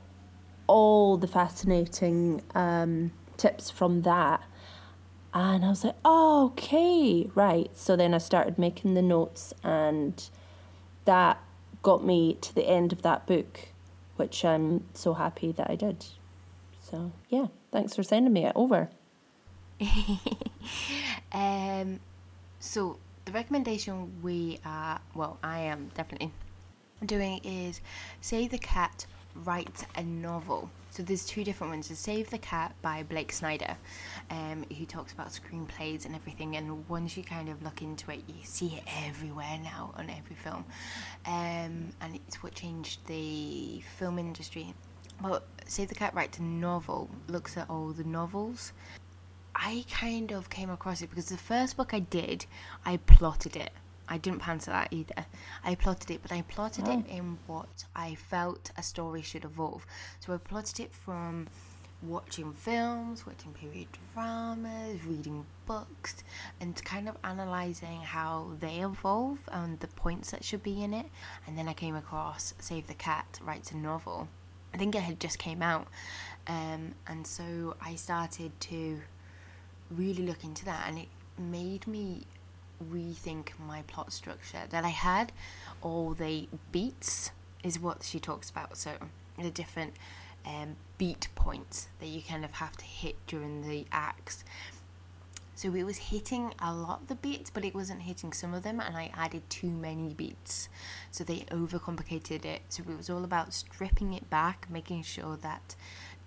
all 0.73 1.17
the 1.17 1.27
fascinating 1.27 2.43
um, 2.55 3.13
tips 3.37 3.71
from 3.71 4.03
that. 4.03 4.43
And 5.35 5.65
I 5.65 5.69
was 5.69 5.85
like, 5.85 5.97
oh, 6.05 6.47
okay, 6.47 7.31
right. 7.35 7.71
So 7.77 7.97
then 7.97 8.15
I 8.15 8.19
started 8.19 8.59
making 8.59 8.95
the 8.95 9.03
notes, 9.03 9.55
and 9.63 10.23
that 11.05 11.39
got 11.83 12.05
me 12.05 12.39
to 12.41 12.55
the 12.55 12.69
end 12.69 12.93
of 12.93 13.03
that 13.03 13.27
book, 13.27 13.69
which 14.17 14.45
I'm 14.45 14.85
so 14.95 15.15
happy 15.15 15.53
that 15.53 15.71
I 15.71 15.77
did. 15.77 16.05
So, 16.83 17.13
yeah, 17.29 17.47
thanks 17.71 17.95
for 17.95 18.03
sending 18.03 18.33
me 18.33 18.47
it 18.47 18.53
over. 18.55 18.89
Um, 21.33 21.99
so 22.61 22.99
the 23.25 23.33
recommendation 23.33 24.23
we 24.23 24.59
are, 24.65 25.01
well, 25.15 25.39
I 25.43 25.61
am 25.61 25.91
definitely 25.95 26.31
doing 27.05 27.41
is 27.43 27.81
Save 28.21 28.51
the 28.51 28.59
Cat 28.59 29.07
writes 29.35 29.85
a 29.97 30.03
novel. 30.03 30.71
So 30.91 31.03
there's 31.03 31.25
two 31.25 31.43
different 31.43 31.73
ones. 31.73 31.89
There's 31.89 31.99
Save 31.99 32.29
the 32.29 32.39
Cat 32.39 32.75
by 32.83 33.03
Blake 33.03 33.33
Snyder, 33.33 33.77
um, 34.31 34.65
who 34.77 34.85
talks 34.85 35.13
about 35.13 35.29
screenplays 35.29 36.05
and 36.05 36.15
everything. 36.15 36.57
And 36.57 36.87
once 36.89 37.17
you 37.17 37.23
kind 37.23 37.49
of 37.49 37.63
look 37.63 37.81
into 37.81 38.11
it, 38.11 38.23
you 38.29 38.35
see 38.45 38.77
it 38.77 38.85
everywhere 39.07 39.59
now 39.63 39.93
on 39.97 40.11
every 40.11 40.37
film, 40.37 40.65
um, 41.27 41.89
and 42.01 42.15
it's 42.15 42.43
what 42.43 42.55
changed 42.55 43.07
the 43.07 43.83
film 43.99 44.19
industry. 44.19 44.75
Well, 45.23 45.43
Save 45.67 45.89
the 45.89 45.95
Cat 45.95 46.15
writes 46.15 46.39
a 46.39 46.43
novel, 46.43 47.09
looks 47.29 47.57
at 47.57 47.71
all 47.71 47.89
the 47.93 48.05
novels. 48.05 48.73
I 49.55 49.85
kind 49.91 50.33
of 50.33 50.51
came 50.51 50.71
across 50.71 51.03
it 51.03 51.11
because 51.11 51.27
the 51.27 51.37
first 51.37 51.77
book 51.77 51.95
I 51.95 52.01
did, 52.01 52.45
I 52.85 52.97
plotted 52.97 53.57
it. 53.57 53.71
I 54.09 54.19
didn't 54.19 54.43
pantser 54.43 54.67
that 54.67 54.89
either. 54.93 55.27
I 55.65 55.75
plotted 55.75 56.11
it, 56.11 56.23
but 56.23 56.33
I 56.33 56.43
plotted 56.43 56.87
Oh. 56.89 56.99
it 56.99 57.07
in 57.07 57.39
what 57.47 57.85
I 57.95 58.15
felt 58.15 58.71
a 58.77 58.83
story 58.83 59.23
should 59.23 59.45
evolve. 59.45 59.87
So 60.21 60.35
I 60.35 60.39
plotted 60.39 60.81
it 60.81 60.95
from 60.95 61.49
watching 62.03 62.53
films, 62.53 63.25
watching 63.27 63.53
period 63.53 63.87
dramas, 64.13 65.05
reading 65.05 65.47
books, 65.67 66.25
and 66.61 66.83
kind 66.85 67.09
of 67.09 67.17
analysing 67.23 68.01
how 68.01 68.51
they 68.59 68.81
evolve 68.81 69.39
and 69.53 69.79
the 69.79 69.87
points 69.87 70.33
that 70.33 70.43
should 70.45 70.63
be 70.65 70.83
in 70.83 70.93
it. 70.93 71.07
And 71.47 71.57
then 71.57 71.69
I 71.69 71.75
came 71.75 71.95
across 71.95 72.55
Save 72.59 72.89
the 72.89 72.95
Cat 72.95 73.39
writes 73.43 73.71
a 73.71 73.77
novel. 73.77 74.29
I 74.75 74.79
think 74.79 74.95
it 74.97 75.03
had 75.03 75.21
just 75.21 75.39
came 75.39 75.63
out. 75.63 75.87
Um, 76.49 76.95
and 77.07 77.25
so 77.27 77.77
I 77.81 77.95
started 77.95 78.59
to 78.63 79.01
really 79.91 80.27
look 80.27 80.43
into 80.43 80.65
that 80.65 80.89
and 80.89 80.99
it 80.99 81.09
made 81.39 81.87
me 81.87 82.27
rethink 82.91 83.49
my 83.59 83.83
plot 83.83 84.13
structure 84.13 84.63
that 84.71 84.85
I 84.85 84.91
had. 84.91 85.33
All 85.81 86.15
the 86.15 86.49
beats 86.71 87.31
is 87.63 87.79
what 87.79 88.03
she 88.03 88.19
talks 88.19 88.51
about. 88.51 88.77
So 88.77 88.93
the 89.39 89.51
different 89.51 89.95
um, 90.45 90.77
beat 90.99 91.29
points 91.35 91.89
that 92.01 92.07
you 92.07 92.23
kind 92.23 92.45
of 92.45 92.53
have 92.53 92.77
to 92.77 92.85
hit 92.85 93.17
during 93.27 93.69
the 93.69 93.87
acts. 93.93 94.45
So 95.55 95.73
it 95.75 95.85
was 95.85 95.97
hitting 95.97 96.53
a 96.59 96.75
lot 96.75 97.03
of 97.03 97.09
the 97.09 97.15
beats 97.15 97.51
but 97.51 97.65
it 97.65 97.75
wasn't 97.75 98.03
hitting 98.03 98.33
some 98.33 98.53
of 98.53 98.65
them 98.65 98.81
and 98.81 98.97
I 98.97 99.13
added 99.17 99.49
too 99.49 99.71
many 99.71 100.13
beats. 100.15 100.69
So 101.11 101.23
they 101.23 101.41
overcomplicated 101.51 102.45
it. 102.45 102.63
So 102.69 102.83
it 102.89 102.97
was 102.97 103.09
all 103.09 103.23
about 103.23 103.55
stripping 103.55 104.13
it 104.13 104.29
back 104.29 104.67
making 104.71 105.05
sure 105.05 105.37
that 105.43 105.77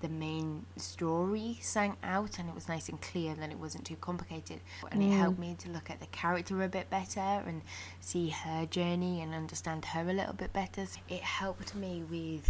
the 0.06 0.14
main 0.14 0.64
story 0.78 1.58
sang 1.62 1.98
out 2.04 2.38
and 2.38 2.48
it 2.48 2.54
was 2.54 2.68
nice 2.68 2.90
and 2.90 3.02
clear 3.02 3.32
and 3.32 3.42
then 3.42 3.52
it 3.52 3.58
wasn't 3.58 3.84
too 3.84 3.96
complicated. 3.96 4.60
And 4.92 5.02
it 5.02 5.10
helped 5.10 5.40
me 5.40 5.56
to 5.58 5.70
look 5.72 5.90
at 5.90 6.00
the 6.00 6.06
character 6.08 6.62
a 6.62 6.68
bit 6.68 6.92
better 6.92 7.20
and 7.20 7.64
see 8.02 8.30
her 8.30 8.68
journey 8.68 9.22
and 9.22 9.34
understand 9.34 9.84
her 9.86 10.02
a 10.02 10.14
little 10.14 10.34
bit 10.34 10.54
better. 10.54 10.86
It 11.10 11.22
helped 11.22 11.74
me 11.74 12.04
with 12.08 12.48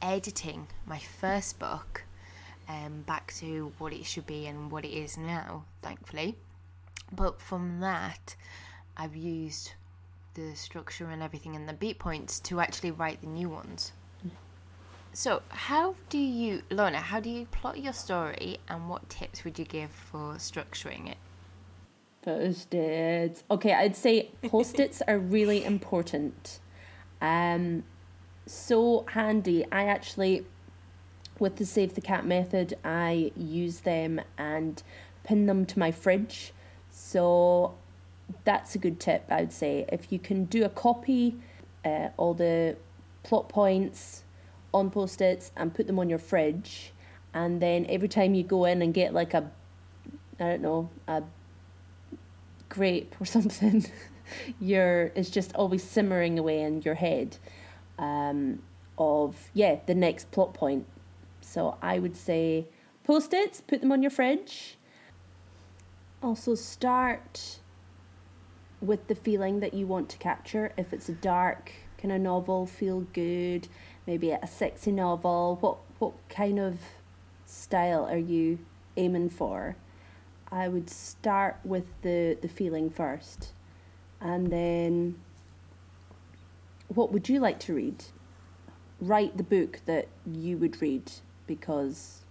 editing 0.00 0.68
my 0.86 1.00
first 1.20 1.58
book 1.58 2.04
um, 2.68 3.02
back 3.04 3.34
to 3.38 3.72
what 3.78 3.92
it 3.92 4.06
should 4.06 4.26
be 4.26 4.46
and 4.46 4.70
what 4.70 4.84
it 4.84 4.92
is 4.92 5.18
now 5.18 5.64
thankfully. 5.82 6.36
But 7.12 7.40
from 7.40 7.80
that 7.80 8.36
i've 8.96 9.16
used 9.16 9.72
the 10.34 10.54
structure 10.54 11.08
and 11.10 11.22
everything 11.22 11.54
and 11.56 11.68
the 11.68 11.72
beat 11.72 11.98
points 11.98 12.40
to 12.40 12.60
actually 12.60 12.90
write 12.90 13.20
the 13.20 13.26
new 13.26 13.48
ones 13.48 13.92
so, 15.12 15.42
how 15.48 15.96
do 16.08 16.18
you, 16.18 16.62
Lorna, 16.70 16.98
how 16.98 17.20
do 17.20 17.28
you 17.30 17.46
plot 17.46 17.78
your 17.78 17.92
story 17.92 18.58
and 18.68 18.88
what 18.88 19.08
tips 19.08 19.44
would 19.44 19.58
you 19.58 19.64
give 19.64 19.90
for 19.90 20.34
structuring 20.34 21.10
it? 21.10 21.16
Post-its. 22.22 23.42
Okay, 23.50 23.72
I'd 23.72 23.96
say 23.96 24.30
post-its 24.42 25.02
are 25.08 25.18
really 25.18 25.64
important. 25.64 26.60
Um, 27.20 27.82
so 28.46 29.04
handy. 29.08 29.64
I 29.72 29.86
actually, 29.86 30.46
with 31.38 31.56
the 31.56 31.66
Save 31.66 31.94
the 31.94 32.00
Cat 32.00 32.24
method, 32.24 32.78
I 32.84 33.32
use 33.36 33.80
them 33.80 34.20
and 34.38 34.82
pin 35.24 35.46
them 35.46 35.66
to 35.66 35.78
my 35.78 35.90
fridge. 35.90 36.52
So 36.90 37.74
that's 38.44 38.76
a 38.76 38.78
good 38.78 39.00
tip, 39.00 39.24
I 39.28 39.40
would 39.40 39.52
say. 39.52 39.86
If 39.90 40.12
you 40.12 40.18
can 40.20 40.44
do 40.44 40.64
a 40.64 40.68
copy, 40.68 41.36
uh, 41.84 42.10
all 42.16 42.34
the 42.34 42.76
plot 43.22 43.48
points 43.48 44.22
on 44.72 44.90
post-its 44.90 45.52
and 45.56 45.74
put 45.74 45.86
them 45.86 45.98
on 45.98 46.08
your 46.08 46.18
fridge, 46.18 46.92
and 47.34 47.60
then 47.60 47.86
every 47.88 48.08
time 48.08 48.34
you 48.34 48.42
go 48.42 48.64
in 48.64 48.82
and 48.82 48.92
get 48.94 49.12
like 49.14 49.34
a, 49.34 49.50
I 50.38 50.44
don't 50.44 50.62
know, 50.62 50.90
a 51.08 51.22
grape 52.68 53.14
or 53.20 53.24
something, 53.36 53.84
you're 54.60 55.12
it's 55.14 55.30
just 55.30 55.54
always 55.54 55.82
simmering 55.82 56.38
away 56.38 56.60
in 56.62 56.82
your 56.82 56.94
head, 56.94 57.36
um, 57.98 58.62
of 58.98 59.50
yeah 59.54 59.78
the 59.86 59.94
next 59.94 60.30
plot 60.30 60.54
point. 60.54 60.86
So 61.40 61.76
I 61.82 61.98
would 61.98 62.16
say 62.16 62.66
post-its, 63.04 63.60
put 63.60 63.80
them 63.80 63.92
on 63.92 64.02
your 64.02 64.10
fridge. 64.10 64.76
Also 66.22 66.54
start 66.54 67.60
with 68.80 69.06
the 69.08 69.14
feeling 69.14 69.60
that 69.60 69.74
you 69.74 69.86
want 69.86 70.08
to 70.10 70.18
capture. 70.18 70.72
If 70.76 70.92
it's 70.92 71.08
a 71.08 71.12
dark 71.12 71.72
kind 71.98 72.12
of 72.12 72.20
novel, 72.20 72.66
feel 72.66 73.00
good, 73.12 73.68
maybe 74.10 74.32
a 74.32 74.44
sexy 74.44 74.90
novel, 74.90 75.56
what 75.60 75.76
what 76.00 76.14
kind 76.28 76.58
of 76.58 76.80
style 77.46 78.04
are 78.06 78.18
you 78.18 78.58
aiming 78.96 79.30
for? 79.30 79.76
I 80.50 80.66
would 80.66 80.90
start 80.90 81.60
with 81.62 81.86
the, 82.02 82.36
the 82.42 82.48
feeling 82.48 82.90
first. 82.90 83.52
And 84.20 84.50
then 84.50 85.20
what 86.88 87.12
would 87.12 87.28
you 87.28 87.38
like 87.38 87.60
to 87.60 87.74
read? 87.74 88.02
Write 89.00 89.36
the 89.36 89.44
book 89.44 89.78
that 89.86 90.08
you 90.26 90.58
would 90.58 90.82
read 90.82 91.12
because 91.46 92.22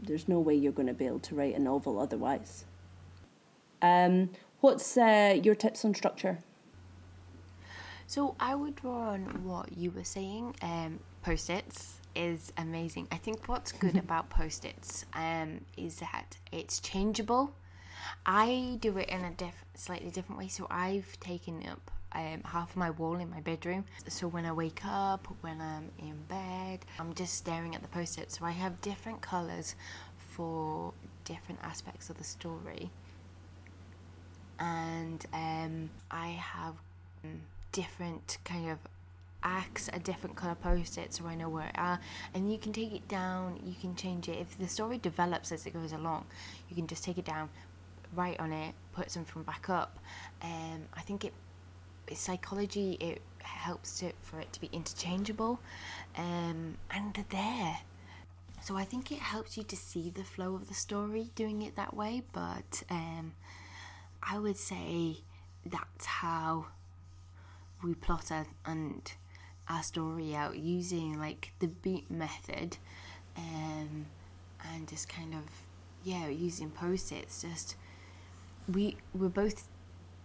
there's 0.00 0.26
no 0.26 0.40
way 0.40 0.56
you're 0.56 0.72
going 0.72 0.88
to 0.88 1.00
be 1.02 1.06
able 1.06 1.20
to 1.20 1.36
write 1.36 1.54
a 1.54 1.60
novel 1.60 2.00
otherwise. 2.00 2.64
Um, 3.80 4.30
what's 4.60 4.96
uh, 4.96 5.38
your 5.40 5.54
tips 5.54 5.84
on 5.84 5.94
structure? 5.94 6.38
So, 8.06 8.36
I 8.38 8.54
would 8.54 8.76
draw 8.76 9.10
on 9.10 9.44
what 9.44 9.76
you 9.76 9.90
were 9.90 10.04
saying. 10.04 10.56
Um, 10.62 11.00
post 11.22 11.50
its 11.50 12.00
is 12.14 12.52
amazing. 12.58 13.08
I 13.10 13.16
think 13.16 13.48
what's 13.48 13.72
good 13.72 13.96
about 13.96 14.30
post 14.30 14.64
its 14.64 15.04
um, 15.14 15.60
is 15.76 15.96
that 15.96 16.36
it's 16.52 16.80
changeable. 16.80 17.54
I 18.26 18.78
do 18.80 18.98
it 18.98 19.08
in 19.08 19.24
a 19.24 19.30
diff- 19.32 19.64
slightly 19.74 20.10
different 20.10 20.38
way. 20.38 20.48
So, 20.48 20.66
I've 20.70 21.18
taken 21.20 21.66
up 21.66 21.90
um, 22.14 22.42
half 22.44 22.70
of 22.70 22.76
my 22.76 22.90
wall 22.90 23.16
in 23.16 23.28
my 23.30 23.40
bedroom. 23.40 23.84
So 24.08 24.28
when 24.28 24.46
I 24.46 24.52
wake 24.52 24.82
up, 24.86 25.26
when 25.40 25.60
I'm 25.60 25.90
in 25.98 26.16
bed, 26.28 26.84
I'm 26.98 27.14
just 27.14 27.34
staring 27.34 27.74
at 27.74 27.82
the 27.82 27.88
post-it. 27.88 28.30
So 28.30 28.44
I 28.44 28.52
have 28.52 28.80
different 28.80 29.20
colours 29.20 29.74
for 30.30 30.92
different 31.24 31.60
aspects 31.62 32.10
of 32.10 32.18
the 32.18 32.24
story, 32.24 32.90
and 34.58 35.24
um, 35.32 35.90
I 36.10 36.28
have 36.28 36.74
um, 37.24 37.40
different 37.74 38.38
kind 38.44 38.70
of 38.70 38.78
acts 39.42 39.90
a 39.92 39.98
different 39.98 40.34
color 40.36 40.54
post-it 40.54 41.12
so 41.12 41.26
I 41.26 41.34
know 41.34 41.50
where 41.50 41.66
it 41.66 41.74
are 41.76 42.00
and 42.32 42.50
you 42.50 42.56
can 42.56 42.72
take 42.72 42.92
it 42.94 43.06
down 43.08 43.60
you 43.62 43.74
can 43.78 43.94
change 43.94 44.28
it. 44.28 44.38
If 44.38 44.56
the 44.58 44.68
story 44.68 44.96
develops 44.96 45.52
as 45.52 45.66
it 45.66 45.72
goes 45.74 45.92
along 45.92 46.24
you 46.70 46.76
can 46.76 46.86
just 46.86 47.04
take 47.04 47.18
it 47.18 47.26
down 47.26 47.50
write 48.14 48.38
on 48.40 48.52
it 48.52 48.74
put 48.92 49.10
something 49.10 49.42
back 49.42 49.68
up. 49.68 49.98
Um, 50.40 50.84
I 50.94 51.00
think 51.00 51.24
it 51.24 51.34
it's 52.06 52.20
psychology 52.20 52.96
it 53.00 53.20
helps 53.42 53.98
to, 53.98 54.12
for 54.22 54.38
it 54.38 54.52
to 54.52 54.60
be 54.60 54.70
interchangeable 54.72 55.58
um, 56.16 56.76
and 56.90 57.24
there. 57.30 57.78
So 58.62 58.76
I 58.76 58.84
think 58.84 59.12
it 59.12 59.18
helps 59.18 59.58
you 59.58 59.64
to 59.64 59.76
see 59.76 60.10
the 60.10 60.24
flow 60.24 60.54
of 60.54 60.68
the 60.68 60.74
story 60.74 61.30
doing 61.34 61.60
it 61.60 61.76
that 61.76 61.92
way 61.94 62.22
but 62.32 62.84
um, 62.88 63.32
I 64.22 64.38
would 64.38 64.56
say 64.56 65.18
that's 65.66 66.06
how 66.06 66.66
we 67.84 67.94
plot 67.94 68.32
our, 68.32 68.46
and 68.66 69.12
our 69.68 69.82
story 69.82 70.34
out 70.34 70.56
using 70.58 71.18
like 71.18 71.52
the 71.58 71.68
beat 71.68 72.10
method 72.10 72.76
um, 73.36 74.06
and 74.72 74.88
just 74.88 75.08
kind 75.08 75.34
of 75.34 75.42
yeah 76.02 76.26
using 76.28 76.70
post-its 76.70 77.42
just 77.42 77.76
we 78.72 78.96
we're 79.14 79.28
both 79.28 79.68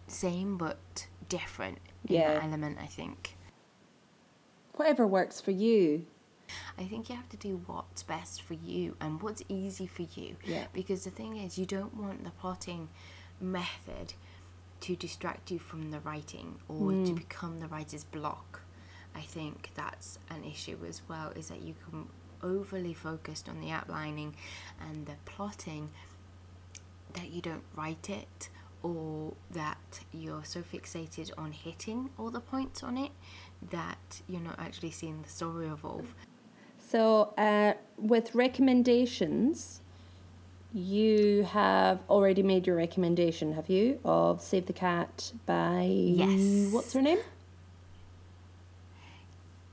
same 0.07 0.57
but 0.57 1.07
different 1.27 1.77
in 2.07 2.15
Yeah. 2.15 2.33
that 2.35 2.43
element 2.45 2.77
I 2.81 2.87
think 2.87 3.35
Whatever 4.75 5.05
works 5.05 5.41
for 5.41 5.51
you. 5.51 6.05
I 6.77 6.85
think 6.85 7.09
you 7.09 7.15
have 7.15 7.27
to 7.29 7.37
do 7.37 7.61
what's 7.65 8.01
best 8.01 8.41
for 8.41 8.53
you 8.53 8.95
and 9.01 9.21
what's 9.21 9.43
easy 9.49 9.85
for 9.87 10.03
you. 10.15 10.37
Yeah. 10.45 10.67
Because 10.71 11.03
the 11.03 11.11
thing 11.11 11.35
is, 11.35 11.57
you 11.57 11.65
don't 11.65 11.93
want 11.95 12.23
the 12.23 12.31
plotting 12.31 12.87
method 13.41 14.13
to 14.81 14.95
distract 14.95 15.51
you 15.51 15.59
from 15.59 15.91
the 15.91 15.99
writing 15.99 16.55
or 16.67 16.91
to 16.91 17.13
become 17.13 17.59
the 17.59 17.67
writer's 17.67 18.03
block. 18.03 18.61
I 19.15 19.21
think 19.21 19.71
that's 19.75 20.19
an 20.29 20.43
issue 20.43 20.77
as 20.87 21.01
well, 21.07 21.31
is 21.35 21.49
that 21.49 21.61
you 21.61 21.75
can 21.89 22.07
overly 22.41 22.93
focused 22.93 23.49
on 23.49 23.59
the 23.59 23.71
outlining 23.71 24.35
and 24.89 25.05
the 25.05 25.15
plotting 25.25 25.89
that 27.13 27.31
you 27.31 27.41
don't 27.41 27.63
write 27.75 28.09
it 28.09 28.49
or 28.81 29.33
that 29.51 29.99
you're 30.13 30.43
so 30.43 30.61
fixated 30.61 31.31
on 31.37 31.51
hitting 31.51 32.09
all 32.17 32.29
the 32.29 32.39
points 32.39 32.81
on 32.83 32.97
it 32.97 33.11
that 33.71 34.21
you're 34.27 34.41
not 34.41 34.57
actually 34.57 34.91
seeing 34.91 35.21
the 35.21 35.29
story 35.29 35.67
evolve. 35.67 36.13
So, 36.77 37.33
uh, 37.37 37.73
with 37.97 38.33
recommendations, 38.33 39.81
you 40.73 41.43
have 41.43 42.01
already 42.09 42.43
made 42.43 42.67
your 42.67 42.75
recommendation, 42.75 43.53
have 43.53 43.69
you? 43.69 43.99
Of 44.03 44.41
Save 44.41 44.65
the 44.67 44.73
Cat 44.73 45.31
by. 45.45 45.83
Yes. 45.89 46.71
What's 46.71 46.93
her 46.93 47.01
name? 47.01 47.19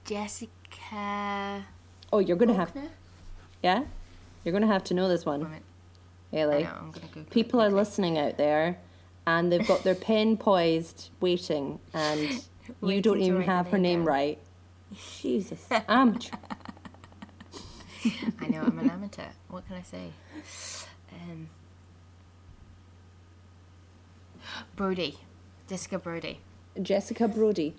Jessica 0.05 1.65
Oh, 2.13 2.19
you're 2.21 2.37
going 2.37 2.49
to 2.49 2.55
have. 2.55 2.73
Yeah? 3.63 3.85
You're 4.45 4.53
going 4.53 4.63
to 4.63 4.69
have 4.69 4.85
to 4.85 4.95
know 4.95 5.09
this 5.09 5.27
one. 5.27 5.41
Woman. 5.41 5.61
I 6.33 6.37
Haley. 6.37 6.63
know, 6.65 6.93
go. 7.15 7.23
People 7.31 7.61
are 7.61 7.71
listening 7.71 8.19
out 8.19 8.37
there 8.37 8.79
and 9.27 9.51
they've 9.53 9.67
got 9.67 9.83
their 9.83 9.95
pen 9.95 10.37
poised, 10.37 11.11
waiting, 11.21 11.81
and 11.93 12.45
you 12.83 13.01
don't 13.01 13.21
even 13.21 13.43
have 13.43 13.69
her 13.69 13.79
name 13.79 13.83
name 13.83 13.99
down. 14.01 14.07
right. 14.07 14.39
Jesus, 15.21 15.67
amateur. 15.89 16.37
I 18.41 18.47
know 18.49 18.63
I'm 18.63 18.79
an 18.79 18.91
amateur. 18.91 19.29
What 19.49 19.67
can 19.67 19.77
I 19.77 19.83
say? 19.83 20.11
Um, 21.13 21.49
Brody, 24.77 25.19
Jessica 25.69 25.99
Brody. 25.99 26.41
Jessica 26.81 27.29
Brody. 27.29 27.75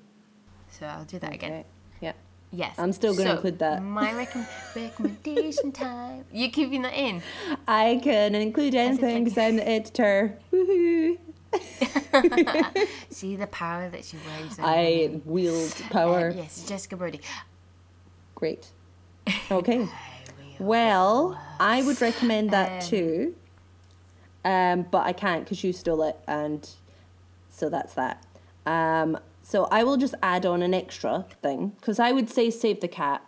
So 0.69 0.85
I'll 0.85 1.05
do 1.05 1.19
that 1.19 1.33
again. 1.33 1.63
Yeah. 2.01 2.13
Yes. 2.51 2.75
I'm 2.77 2.91
still 2.93 3.13
gonna 3.13 3.29
So, 3.29 3.35
include 3.35 3.59
that. 3.59 3.81
My 3.83 4.11
recom- 4.11 4.47
recommendation 4.75 5.71
time. 5.71 6.25
You're 6.31 6.49
keeping 6.51 6.81
that 6.83 6.93
in? 6.93 7.21
I 7.67 7.99
can 8.03 8.35
include 8.35 8.75
anything 8.75 9.23
because 9.25 9.37
I'm 9.37 9.57
the 9.57 9.67
editor. 9.67 10.37
Woohoo! 10.51 11.17
See 13.09 13.35
the 13.35 13.47
power 13.47 13.89
that 13.89 14.03
she 14.05 14.17
over 14.17 14.61
I 14.61 15.19
wield 15.25 15.73
Um, 15.83 15.89
power. 15.89 16.29
yes, 16.35 16.65
Jessica 16.67 16.95
Brody. 16.97 17.21
Great. 18.35 18.67
Okay. 19.51 19.87
Well, 20.59 21.39
I 21.59 21.83
would 21.83 22.01
recommend 22.01 22.51
that 22.51 22.83
Um, 22.83 22.89
too. 22.89 23.35
Um, 24.45 24.83
but 24.89 25.05
I 25.05 25.13
can't 25.13 25.43
because 25.43 25.63
you 25.63 25.73
stole 25.73 26.03
it, 26.03 26.17
and 26.27 26.69
so 27.49 27.69
that's 27.69 27.93
that. 27.95 28.23
Um, 28.65 29.17
so 29.43 29.65
I 29.71 29.83
will 29.83 29.97
just 29.97 30.15
add 30.21 30.45
on 30.45 30.61
an 30.61 30.73
extra 30.73 31.25
thing 31.41 31.69
because 31.79 31.99
I 31.99 32.11
would 32.11 32.29
say 32.29 32.49
save 32.49 32.81
the 32.81 32.87
cat 32.87 33.21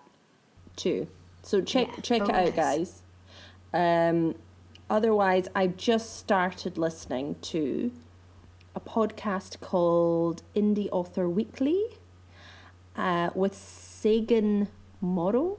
too. 0.76 1.08
So 1.44 1.62
check 1.62 1.88
Yeah, 1.88 2.02
check 2.02 2.22
it 2.24 2.30
out, 2.32 2.56
guys. 2.56 3.02
Um, 3.74 4.36
otherwise, 4.90 5.48
I've 5.56 5.78
just 5.78 6.18
started 6.18 6.78
listening 6.78 7.36
to 7.44 7.92
a 8.76 8.80
podcast 8.80 9.60
called 9.62 10.44
Indie 10.56 10.90
Author 10.92 11.28
Weekly 11.30 11.84
uh, 12.96 13.30
with 13.36 13.56
Sagan 13.56 14.68
Morrow. 15.02 15.58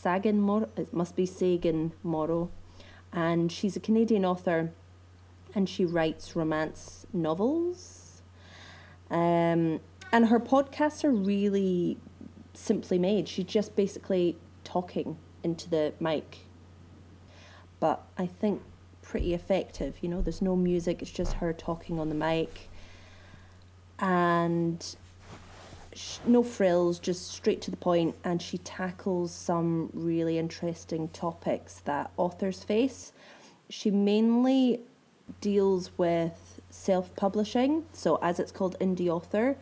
Sagan 0.00 0.40
Morrow. 0.40 0.68
It 0.76 0.92
must 0.92 1.16
be 1.16 1.26
Sagan 1.26 1.92
Morrow. 2.04 2.50
And 3.12 3.50
she's 3.50 3.76
a 3.76 3.80
Canadian 3.80 4.24
author 4.24 4.72
and 5.54 5.68
she 5.68 5.84
writes 5.84 6.36
romance 6.36 7.06
novels. 7.12 8.22
Um, 9.10 9.80
and 10.12 10.26
her 10.26 10.38
podcasts 10.38 11.02
are 11.02 11.10
really 11.10 11.98
simply 12.54 12.98
made. 12.98 13.28
She's 13.28 13.46
just 13.46 13.74
basically 13.74 14.36
talking 14.62 15.16
into 15.42 15.68
the 15.68 15.92
mic. 15.98 16.38
But 17.80 18.04
I 18.16 18.26
think 18.26 18.62
pretty 19.02 19.34
effective. 19.34 19.98
You 20.00 20.10
know, 20.10 20.20
there's 20.20 20.42
no 20.42 20.54
music, 20.54 21.02
it's 21.02 21.10
just 21.10 21.34
her 21.34 21.52
talking 21.52 21.98
on 21.98 22.08
the 22.08 22.14
mic. 22.14 22.68
And 23.98 24.84
no 26.26 26.42
frills, 26.42 26.98
just 26.98 27.30
straight 27.30 27.60
to 27.62 27.70
the 27.70 27.76
point, 27.76 28.14
and 28.24 28.40
she 28.40 28.58
tackles 28.58 29.32
some 29.32 29.90
really 29.92 30.38
interesting 30.38 31.08
topics 31.08 31.80
that 31.84 32.10
authors 32.16 32.62
face. 32.62 33.12
She 33.68 33.90
mainly 33.90 34.80
deals 35.40 35.90
with 35.98 36.60
self 36.70 37.14
publishing, 37.16 37.84
so 37.92 38.16
as 38.22 38.38
it's 38.38 38.52
called 38.52 38.78
indie 38.80 39.08
author, 39.08 39.56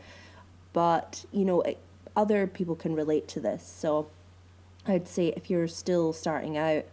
but 0.73 1.25
you 1.33 1.45
know, 1.45 1.63
it, 1.63 1.79
other 2.17 2.47
people 2.47 2.75
can 2.75 2.95
relate 2.95 3.29
to 3.29 3.41
this. 3.41 3.65
So 3.67 4.09
I'd 4.87 5.09
say 5.09 5.29
if 5.37 5.51
you're 5.51 5.69
still 5.69 6.13
starting 6.13 6.57
out 6.57 6.85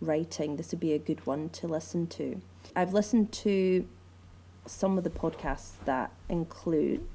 writing, 0.00 0.56
this 0.56 0.70
would 0.70 0.80
be 0.80 0.92
a 0.92 0.98
good 0.98 1.26
one 1.26 1.48
to 1.50 1.66
listen 1.66 2.06
to. 2.08 2.40
I've 2.76 2.92
listened 2.92 3.32
to 3.32 3.86
some 4.66 4.98
of 4.98 5.04
the 5.04 5.10
podcasts 5.10 5.72
that 5.84 6.12
include 6.28 7.06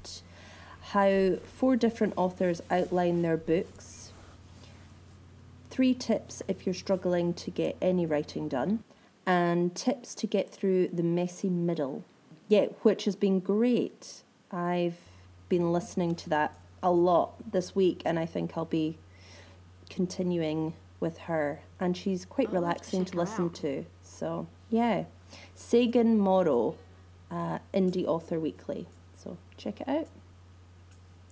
how 0.90 1.36
four 1.44 1.74
different 1.74 2.14
authors 2.16 2.62
outline 2.70 3.22
their 3.22 3.36
books, 3.36 4.12
three 5.68 5.92
tips 5.92 6.42
if 6.46 6.64
you're 6.64 6.74
struggling 6.74 7.34
to 7.34 7.50
get 7.50 7.76
any 7.82 8.06
writing 8.06 8.46
done, 8.48 8.84
and 9.26 9.74
tips 9.74 10.14
to 10.14 10.28
get 10.28 10.48
through 10.48 10.86
the 10.88 11.02
messy 11.02 11.50
middle. 11.50 12.04
Yeah, 12.48 12.66
which 12.82 13.04
has 13.04 13.16
been 13.16 13.40
great. 13.40 14.22
I've 14.52 15.00
been 15.48 15.72
listening 15.72 16.14
to 16.16 16.28
that 16.30 16.54
a 16.82 16.92
lot 16.92 17.50
this 17.50 17.74
week, 17.74 18.02
and 18.04 18.16
I 18.16 18.26
think 18.26 18.52
I'll 18.56 18.64
be 18.64 18.96
continuing 19.90 20.74
with 21.00 21.18
her. 21.18 21.62
And 21.80 21.96
she's 21.96 22.24
quite 22.24 22.50
to 22.50 22.54
relaxing 22.54 23.04
to 23.06 23.16
listen 23.16 23.46
out. 23.46 23.54
to. 23.56 23.86
So, 24.04 24.46
yeah. 24.70 25.04
Sagan 25.56 26.16
Morrow, 26.16 26.76
uh, 27.28 27.58
Indie 27.74 28.06
Author 28.06 28.38
Weekly. 28.38 28.86
So, 29.16 29.36
check 29.56 29.80
it 29.80 29.88
out. 29.88 30.06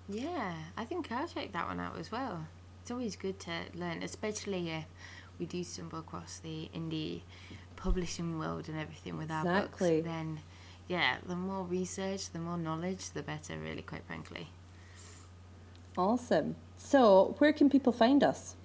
Yeah, 0.08 0.54
I 0.76 0.84
think 0.84 1.10
I'll 1.10 1.26
check 1.26 1.52
that 1.52 1.66
one 1.66 1.80
out 1.80 1.98
as 1.98 2.12
well. 2.12 2.46
It's 2.82 2.90
always 2.90 3.16
good 3.16 3.38
to 3.40 3.50
learn, 3.74 4.02
especially 4.02 4.70
if 4.70 4.84
we 5.38 5.46
do 5.46 5.64
stumble 5.64 6.00
across 6.00 6.38
the 6.38 6.68
indie 6.74 7.22
publishing 7.76 8.38
world 8.38 8.68
and 8.68 8.78
everything 8.78 9.16
with 9.16 9.30
our 9.30 9.40
Exactly. 9.40 10.00
books. 10.02 10.08
Then, 10.08 10.40
yeah, 10.88 11.16
the 11.26 11.36
more 11.36 11.64
research, 11.64 12.30
the 12.30 12.38
more 12.38 12.58
knowledge, 12.58 13.10
the 13.10 13.22
better, 13.22 13.58
really, 13.58 13.82
quite 13.82 14.04
frankly. 14.06 14.50
Awesome. 15.96 16.56
So, 16.76 17.34
where 17.38 17.52
can 17.52 17.70
people 17.70 17.92
find 17.92 18.22
us? 18.22 18.56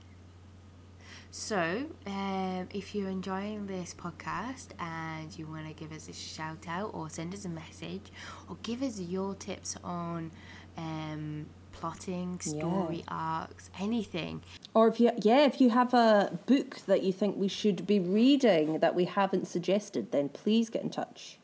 So, 1.32 1.86
um, 2.08 2.68
if 2.74 2.96
you're 2.96 3.10
enjoying 3.10 3.68
this 3.68 3.94
podcast 3.94 4.70
and 4.80 5.38
you 5.38 5.46
want 5.46 5.68
to 5.68 5.74
give 5.74 5.92
us 5.92 6.10
a 6.10 6.14
shout 6.14 6.66
out 6.68 6.90
or 6.94 7.08
send 7.08 7.36
us 7.36 7.46
a 7.46 7.50
message 7.50 8.12
or 8.50 8.58
give 8.64 8.82
us 8.82 9.00
your 9.00 9.36
tips 9.36 9.78
on 9.84 10.32
um, 10.78 11.46
plotting, 11.72 12.40
Yeah. 12.44 12.60
story 12.60 13.04
arcs, 13.08 13.70
anything, 13.80 14.42
Or 14.74 14.88
if 14.88 15.00
you, 15.00 15.12
yeah, 15.22 15.46
if 15.46 15.60
you 15.62 15.70
have 15.72 15.94
a 15.94 16.38
book 16.46 16.78
that 16.88 17.04
you 17.04 17.12
think 17.14 17.38
we 17.38 17.48
should 17.48 17.88
be 17.88 18.00
reading 18.00 18.80
that 18.80 18.94
we 18.96 19.06
haven't 19.06 19.48
suggested, 19.48 20.12
then 20.12 20.30
please 20.30 20.70
get 20.70 20.84
in 20.84 20.90
touch. 20.90 21.38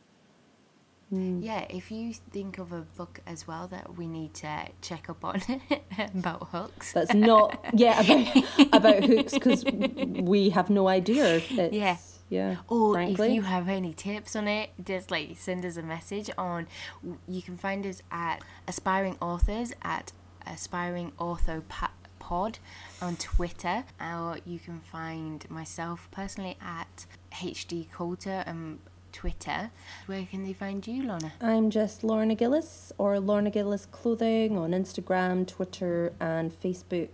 Yeah, 1.12 1.66
if 1.70 1.92
you 1.92 2.14
think 2.14 2.58
of 2.58 2.74
a 2.74 2.82
book 2.82 3.22
as 3.26 3.48
well 3.48 3.68
that 3.68 3.96
we 3.96 4.06
need 4.08 4.34
to 4.36 4.68
check 4.82 5.08
up 5.10 5.24
on 5.24 5.42
about 6.16 6.50
hooks. 6.50 6.92
That's 6.94 7.14
not, 7.14 7.64
yeah, 7.74 8.02
about, 8.02 8.74
about 8.74 9.04
hooks 9.06 9.34
because 9.34 9.64
we 9.64 10.50
have 10.50 10.70
no 10.70 10.88
idea. 10.90 11.36
It's, 11.38 11.74
Yeah. 11.74 11.98
Yeah. 12.30 12.58
Or 12.68 12.94
frankly. 12.94 13.28
if 13.28 13.34
you 13.34 13.42
have 13.44 13.70
any 13.70 13.94
tips 13.94 14.36
on 14.36 14.48
it, 14.48 14.72
just 14.84 15.12
like 15.12 15.38
send 15.38 15.66
us 15.66 15.78
a 15.78 15.84
message 15.84 16.30
on. 16.38 16.68
You 17.28 17.42
can 17.42 17.58
find 17.58 17.86
us 17.86 18.02
at 18.12 18.42
aspiring 18.68 19.18
authors 19.22 19.74
at 19.84 20.12
aspiring 20.48 21.12
author 21.18 21.64
pod 22.20 22.60
on 23.02 23.16
Twitter, 23.18 23.84
or 24.02 24.40
you 24.46 24.60
can 24.60 24.80
find 24.80 25.50
myself 25.50 26.08
personally 26.12 26.58
at 26.62 27.06
HD 27.32 27.92
Coulter 27.92 28.44
on 28.48 28.80
Twitter. 29.12 29.72
Where 30.08 30.26
can 30.26 30.44
they 30.44 30.54
find 30.54 30.86
you, 30.86 31.04
Lorna? 31.04 31.34
I'm 31.40 31.70
just 31.70 32.04
Lorna 32.04 32.36
Gillis 32.36 32.92
or 32.98 33.20
Lorna 33.20 33.50
Gillis 33.50 33.86
Clothing 33.86 34.58
on 34.58 34.72
Instagram, 34.72 35.48
Twitter, 35.48 36.14
and 36.20 36.52
Facebook. 36.52 37.10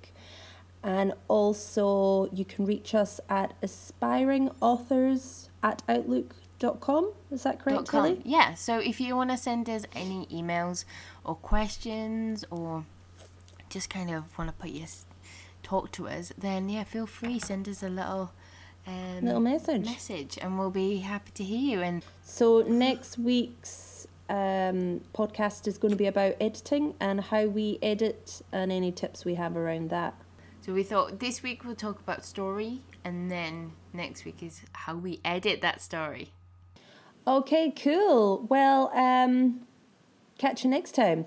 And 0.83 1.13
also, 1.27 2.27
you 2.33 2.43
can 2.45 2.65
reach 2.65 2.95
us 2.95 3.19
at 3.29 3.53
aspiringauthors 3.61 5.49
at 5.63 5.83
outlook.com. 5.87 7.11
Is 7.31 7.43
that 7.43 7.59
correct, 7.59 7.87
com. 7.87 8.19
Yeah, 8.23 8.55
so 8.55 8.79
if 8.79 8.99
you 8.99 9.15
want 9.15 9.29
to 9.31 9.37
send 9.37 9.69
us 9.69 9.85
any 9.95 10.25
emails 10.27 10.85
or 11.23 11.35
questions 11.35 12.43
or 12.49 12.85
just 13.69 13.89
kind 13.89 14.09
of 14.11 14.37
want 14.37 14.49
to 14.49 14.55
put 14.55 14.71
your 14.71 14.87
talk 15.63 15.91
to 15.93 16.07
us, 16.07 16.33
then 16.37 16.67
yeah, 16.69 16.83
feel 16.83 17.05
free 17.05 17.39
send 17.39 17.69
us 17.69 17.83
a 17.83 17.89
little 17.89 18.31
um, 18.87 19.21
Little 19.21 19.39
message. 19.39 19.85
message, 19.85 20.39
and 20.41 20.57
we'll 20.57 20.71
be 20.71 20.97
happy 20.97 21.31
to 21.35 21.43
hear 21.43 21.77
you. 21.77 21.81
And 21.83 22.03
So, 22.23 22.61
next 22.63 23.19
week's 23.19 24.07
um, 24.29 25.01
podcast 25.13 25.67
is 25.67 25.77
going 25.77 25.91
to 25.91 25.95
be 25.97 26.07
about 26.07 26.33
editing 26.41 26.95
and 26.99 27.21
how 27.21 27.45
we 27.45 27.77
edit 27.83 28.41
and 28.51 28.71
any 28.71 28.91
tips 28.91 29.23
we 29.23 29.35
have 29.35 29.55
around 29.55 29.91
that. 29.91 30.15
So 30.61 30.73
we 30.73 30.83
thought 30.83 31.19
this 31.19 31.41
week 31.43 31.63
we'll 31.65 31.75
talk 31.75 31.99
about 31.99 32.23
story, 32.23 32.81
and 33.03 33.29
then 33.31 33.73
next 33.93 34.25
week 34.25 34.41
is 34.41 34.61
how 34.73 34.95
we 34.95 35.19
edit 35.25 35.61
that 35.61 35.81
story. 35.81 36.31
Okay, 37.27 37.71
cool. 37.71 38.45
Well, 38.49 38.91
um, 38.95 39.61
catch 40.37 40.63
you 40.63 40.69
next 40.69 40.93
time. 40.93 41.25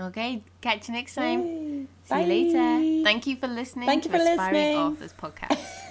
Okay, 0.00 0.42
catch 0.60 0.88
you 0.88 0.94
next 0.94 1.14
time. 1.14 1.44
Yay. 1.44 1.86
See 2.04 2.20
you 2.20 2.26
later. 2.26 3.04
Thank 3.04 3.26
you 3.26 3.36
for 3.36 3.48
listening 3.48 3.86
Thank 3.86 4.04
to 4.04 4.08
you 4.10 4.16
for 4.16 4.20
Aspiring 4.20 4.52
listening. 4.52 4.76
Authors 4.76 5.14
podcast. 5.20 5.84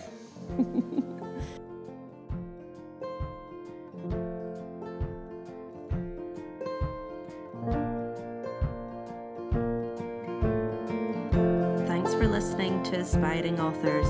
Aspiring 12.94 13.60
Authors. 13.60 14.08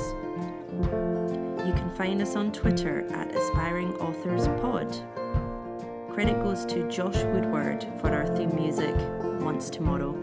You 1.65 1.73
can 1.73 1.91
find 1.97 2.21
us 2.21 2.35
on 2.35 2.51
Twitter 2.51 3.05
at 3.13 3.35
Aspiring 3.35 3.93
Authors 3.95 4.47
Pod. 4.61 4.95
Credit 6.13 6.41
goes 6.43 6.65
to 6.65 6.87
Josh 6.89 7.23
Woodward 7.25 7.85
for 7.99 8.13
our 8.13 8.27
theme 8.35 8.55
music, 8.55 8.95
Once 9.41 9.69
Tomorrow. 9.69 10.15